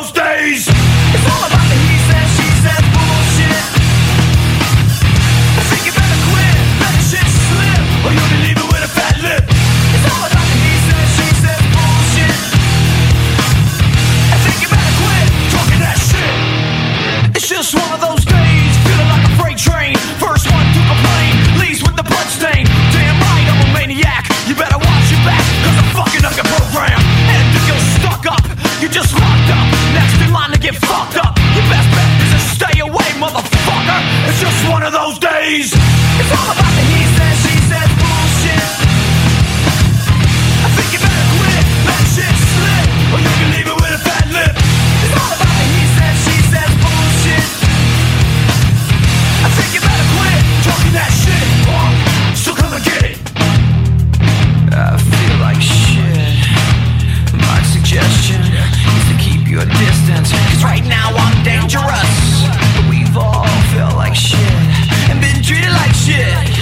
Those 0.00 0.12
days. 0.12 0.64
It's 1.12 1.26
all 1.28 1.44
about 1.44 1.66
the 1.68 1.76
he 1.76 1.96
said, 2.08 2.26
she 2.32 2.48
said 2.64 2.82
bullshit. 2.88 3.64
I 5.60 5.62
think 5.68 5.82
you 5.84 5.92
better 5.92 6.20
quit, 6.24 6.56
let 6.80 6.92
the 6.96 7.04
shit 7.04 7.28
slip, 7.28 7.84
or 8.08 8.10
you'll 8.16 8.32
be 8.32 8.40
leaving 8.48 8.68
with 8.72 8.80
a 8.80 8.92
fat 8.96 9.20
lip. 9.20 9.44
It's 9.44 10.06
all 10.08 10.24
about 10.24 10.46
the 10.48 10.56
he 10.56 10.72
said, 10.88 11.04
she 11.20 11.28
said 11.44 11.60
bullshit. 11.76 12.32
I 14.32 14.38
think 14.40 14.56
you 14.64 14.68
better 14.72 14.94
quit 15.04 15.26
talking 15.52 15.80
that 15.84 15.98
shit. 16.00 17.36
It's 17.36 17.48
just 17.52 17.76
one 17.76 17.92
of 17.92 18.00
those 18.00 18.24
days, 18.24 18.72
feeling 18.88 19.10
like 19.12 19.24
a 19.28 19.32
freight 19.36 19.60
train. 19.60 20.00
First 20.16 20.48
one 20.48 20.64
to 20.64 20.80
complain, 20.80 21.60
leaves 21.60 21.84
with 21.84 21.96
the 22.00 22.06
blood 22.08 22.28
stain. 22.32 22.64
Damn 22.96 23.20
right, 23.20 23.46
I'm 23.52 23.68
a 23.68 23.68
maniac. 23.76 24.24
You 24.48 24.56
better 24.56 24.80
watch 24.80 25.06
your 25.12 25.20
back, 25.28 25.44
cause 25.60 25.76
I'm 25.76 25.88
fucking 25.92 26.24
up 26.24 26.32
your 26.40 26.48
program. 26.56 26.96
And 27.36 27.44
if 27.52 27.64
you're 27.68 27.84
stuck 28.00 28.24
up, 28.32 28.44
you're 28.80 28.88
just 28.88 29.12
locked 29.12 29.52
up. 29.52 29.69
Next 29.94 30.22
in 30.22 30.30
line 30.32 30.52
to 30.52 30.58
get 30.58 30.76
fucked 30.76 31.16
up. 31.18 31.34
Your 31.54 31.66
best 31.66 31.88
bet 31.90 32.10
is 32.22 32.30
to 32.30 32.40
stay 32.54 32.76
away, 32.78 33.08
motherfucker. 33.18 34.00
It's 34.30 34.38
just 34.38 34.58
one 34.70 34.82
of 34.86 34.92
those 34.92 35.18
days. 35.18 35.74
It's 35.74 36.30
all 36.30 36.50
about 36.54 36.72
the 36.78 36.84
he 36.94 37.02
said, 37.18 37.34
she 37.42 37.54
bullshit. 37.98 38.70
I 40.62 40.68
think 40.78 40.88
you 40.94 41.00
better 41.02 41.26
quit, 41.34 41.64
shit 42.14 42.36
slip, 42.54 42.86
or 43.10 43.18
you 43.18 43.32
can 43.34 43.48
leave 43.50 43.66
it 43.66 43.76
with 43.82 43.98
a 43.98 44.02
fat 44.06 44.26
lip. 44.30 44.54
It's 44.54 45.14
all 45.18 45.32
about 45.34 45.54
the 45.58 45.66
he 45.74 45.82
she 46.22 46.36
bullshit. 46.78 47.48
I 49.42 49.48
think 49.58 49.68
you 49.74 49.80
better 49.82 50.06
quit 50.14 50.40
talking 50.62 50.94
that 50.94 51.10
shit, 51.10 51.46
come 52.54 52.72
and 52.78 52.84
get 52.86 53.02
it. 53.10 53.18
I 54.70 54.94
feel 55.02 55.36
like 55.42 55.58
shit. 55.58 56.38
My 57.42 57.58
suggestion 57.74 58.40
your 59.50 59.66
distance. 59.66 60.30
Cause 60.30 60.62
right 60.62 60.84
now 60.84 61.10
I'm 61.10 61.42
dangerous. 61.42 62.46
We've 62.88 63.16
all 63.16 63.44
felt 63.74 63.96
like 63.96 64.14
shit 64.14 64.38
and 65.10 65.20
been 65.20 65.42
treated 65.42 65.70
like 65.70 65.92
shit. 65.92 66.59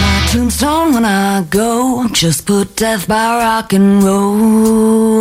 My 0.00 0.26
tombstone 0.32 0.94
when 0.94 1.04
I 1.04 1.42
go, 1.50 2.08
just 2.12 2.46
put 2.46 2.76
death 2.76 3.06
by 3.06 3.36
rock 3.44 3.74
and 3.74 4.02
roll. 4.02 5.20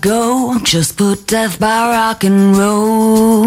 Go, 0.00 0.58
just 0.62 0.96
put 0.96 1.26
death 1.26 1.58
by 1.58 1.90
rock 1.90 2.24
and 2.24 2.56
roll. 2.56 3.46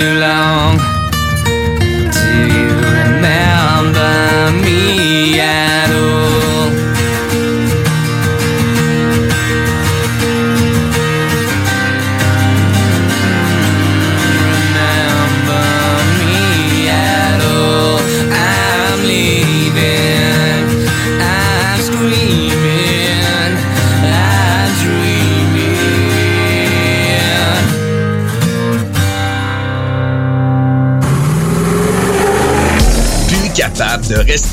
to 0.00 0.23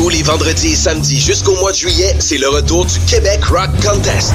Tous 0.00 0.08
les 0.08 0.22
vendredis 0.22 0.72
et 0.72 0.76
samedis 0.76 1.20
jusqu'au 1.20 1.54
mois 1.56 1.72
de 1.72 1.76
juillet, 1.76 2.16
c'est 2.20 2.38
le 2.38 2.48
retour 2.48 2.86
du 2.86 2.98
Québec 3.00 3.44
Rock 3.44 3.68
Contest. 3.86 4.32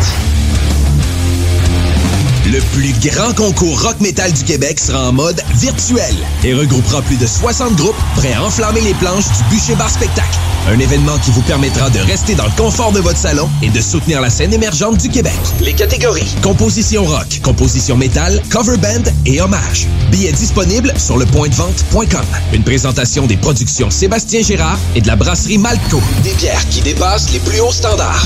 Le 2.45 2.59
plus 2.71 2.93
grand 3.09 3.33
concours 3.33 3.81
rock 3.81 3.99
metal 3.99 4.31
du 4.31 4.43
Québec 4.43 4.79
sera 4.79 5.09
en 5.09 5.11
mode 5.11 5.41
virtuel 5.55 6.15
et 6.43 6.53
regroupera 6.53 7.01
plus 7.01 7.17
de 7.17 7.25
60 7.25 7.77
groupes 7.77 7.95
prêts 8.15 8.33
à 8.33 8.43
enflammer 8.43 8.81
les 8.81 8.93
planches 8.93 9.25
du 9.25 9.55
Bûcher 9.55 9.73
Bar 9.73 9.89
Spectacle. 9.89 10.37
Un 10.67 10.79
événement 10.79 11.17
qui 11.19 11.29
vous 11.29 11.43
permettra 11.43 11.91
de 11.91 11.99
rester 11.99 12.33
dans 12.33 12.45
le 12.45 12.51
confort 12.57 12.91
de 12.91 12.99
votre 12.99 13.17
salon 13.17 13.47
et 13.61 13.69
de 13.69 13.79
soutenir 13.81 14.19
la 14.19 14.31
scène 14.31 14.51
émergente 14.51 14.97
du 14.97 15.09
Québec. 15.09 15.33
Les 15.61 15.73
catégories 15.73 16.35
composition 16.41 17.05
rock, 17.05 17.39
composition 17.43 17.95
métal, 17.95 18.41
cover 18.49 18.77
band 18.77 19.11
et 19.25 19.41
hommage. 19.41 19.87
Billets 20.11 20.31
disponibles 20.31 20.91
sur 20.97 21.17
le 21.17 21.25
pointdevente.com. 21.25 22.25
Une 22.53 22.63
présentation 22.63 23.27
des 23.27 23.37
productions 23.37 23.91
Sébastien 23.91 24.41
Gérard 24.41 24.79
et 24.95 25.01
de 25.01 25.07
la 25.07 25.15
brasserie 25.15 25.59
Malco. 25.59 26.01
Des 26.23 26.33
bières 26.33 26.67
qui 26.69 26.81
dépassent 26.81 27.31
les 27.31 27.39
plus 27.39 27.59
hauts 27.59 27.71
standards. 27.71 28.25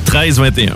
418-529-1321. 0.11 0.71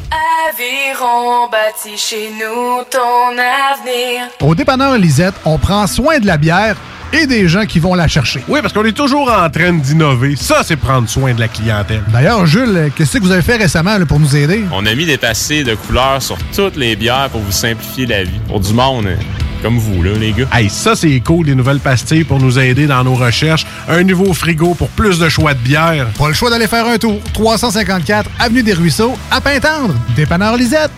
Aviron 0.47 1.49
bâti 1.51 1.97
chez 1.97 2.29
nous 2.31 2.83
ton 2.89 3.31
avenir. 3.37 4.29
Au 4.41 4.55
dépanneur 4.55 4.97
Lisette, 4.97 5.33
on 5.43 5.57
prend 5.57 5.85
soin 5.87 6.19
de 6.19 6.25
la 6.25 6.37
bière 6.37 6.77
et 7.11 7.27
des 7.27 7.47
gens 7.47 7.65
qui 7.65 7.79
vont 7.79 7.95
la 7.95 8.07
chercher. 8.07 8.41
Oui, 8.47 8.61
parce 8.61 8.73
qu'on 8.73 8.85
est 8.85 8.95
toujours 8.95 9.31
en 9.31 9.49
train 9.49 9.73
d'innover. 9.73 10.35
Ça, 10.35 10.61
c'est 10.63 10.77
prendre 10.77 11.09
soin 11.09 11.33
de 11.33 11.39
la 11.39 11.47
clientèle. 11.47 12.03
D'ailleurs, 12.07 12.45
Jules, 12.45 12.91
qu'est-ce 12.95 13.17
que 13.17 13.23
vous 13.23 13.31
avez 13.31 13.41
fait 13.41 13.57
récemment 13.57 13.97
là, 13.97 14.05
pour 14.05 14.19
nous 14.19 14.35
aider? 14.35 14.63
On 14.71 14.85
a 14.85 14.95
mis 14.95 15.05
des 15.05 15.17
passés 15.17 15.63
de 15.63 15.75
couleurs 15.75 16.21
sur 16.21 16.37
toutes 16.55 16.77
les 16.77 16.95
bières 16.95 17.29
pour 17.29 17.41
vous 17.41 17.51
simplifier 17.51 18.05
la 18.05 18.23
vie. 18.23 18.39
Pour 18.47 18.59
du 18.59 18.73
monde 18.73 19.07
hein, 19.07 19.17
comme 19.65 19.79
vous, 19.79 20.03
là, 20.03 20.11
les 20.11 20.31
gars. 20.31 20.45
Hey, 20.53 20.69
ça, 20.69 20.95
c'est 20.95 21.19
cool, 21.21 21.47
des 21.47 21.55
nouvelles 21.55 21.79
pastilles 21.79 22.23
pour 22.23 22.39
nous 22.39 22.59
aider 22.59 22.85
dans 22.85 23.03
nos 23.03 23.15
recherches. 23.15 23.65
Un 23.89 24.03
nouveau 24.03 24.31
frigo 24.31 24.75
pour 24.75 24.89
plus 24.89 25.17
de 25.17 25.27
choix 25.27 25.55
de 25.55 25.59
bière. 25.59 26.05
Pas 26.19 26.27
le 26.27 26.35
choix 26.35 26.51
d'aller 26.51 26.67
faire 26.67 26.85
un 26.85 26.99
tour. 26.99 27.19
354 27.33 28.29
Avenue 28.37 28.61
des 28.61 28.73
Ruisseaux, 28.73 29.17
à 29.31 29.41
Pintendre. 29.41 29.95
Dépanneur 30.15 30.55
Lisette. 30.55 30.91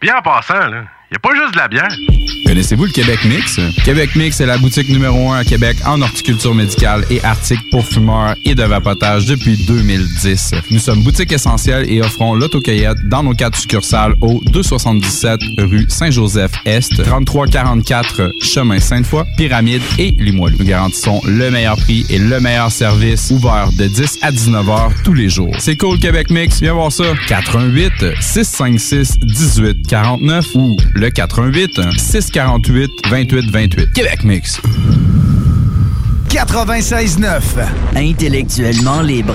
Bien 0.00 0.14
en 0.16 0.22
passant, 0.22 0.68
là, 0.68 0.84
y 1.12 1.16
a 1.16 1.18
pas 1.18 1.34
juste 1.34 1.52
de 1.52 1.58
la 1.58 1.68
bière. 1.68 1.88
Connaissez-vous 2.46 2.84
le 2.84 2.90
Québec 2.90 3.24
Mix? 3.24 3.60
Québec 3.84 4.14
Mix 4.16 4.40
est 4.40 4.46
la 4.46 4.58
boutique 4.58 4.88
numéro 4.88 5.30
un 5.30 5.38
à 5.38 5.44
Québec 5.44 5.76
en 5.86 6.00
horticulture 6.02 6.54
médicale 6.54 7.04
et 7.10 7.22
articles 7.24 7.62
pour 7.70 7.86
fumeurs 7.86 8.34
et 8.44 8.54
de 8.54 8.62
vapotage 8.62 9.26
depuis 9.26 9.56
2010. 9.56 10.52
Nous 10.70 10.78
sommes 10.78 11.02
boutique 11.02 11.32
essentielle 11.32 11.90
et 11.90 12.02
offrons 12.02 12.34
l'autocueillette 12.34 12.98
dans 13.08 13.22
nos 13.22 13.32
quatre 13.32 13.56
succursales 13.58 14.14
au 14.20 14.40
277 14.52 15.40
rue 15.58 15.86
Saint-Joseph-Est, 15.88 17.02
3344 17.02 18.32
chemin 18.42 18.80
Sainte-Foy, 18.80 19.24
Pyramide 19.36 19.82
et 19.98 20.10
Limoilou. 20.12 20.56
Nous 20.58 20.66
garantissons 20.66 21.20
le 21.26 21.50
meilleur 21.50 21.76
prix 21.76 22.04
et 22.10 22.18
le 22.18 22.40
meilleur 22.40 22.70
service 22.70 23.30
ouvert 23.30 23.70
de 23.78 23.86
10 23.86 24.18
à 24.22 24.30
19 24.30 24.68
heures 24.68 24.92
tous 25.04 25.14
les 25.14 25.28
jours. 25.28 25.54
C'est 25.58 25.76
cool 25.76 25.98
Québec 25.98 26.30
Mix, 26.30 26.60
viens 26.60 26.74
voir 26.74 26.92
ça. 26.92 27.04
88 27.28 28.20
656 28.20 29.18
18 29.20 29.86
49 29.86 30.46
ou 30.54 30.76
88 31.10 31.98
648 31.98 32.90
28 33.08 33.50
28. 33.50 33.92
Québec 33.92 34.24
Mix. 34.24 34.60
96.9. 36.28 37.40
Intellectuellement 37.96 39.02
libre. 39.02 39.34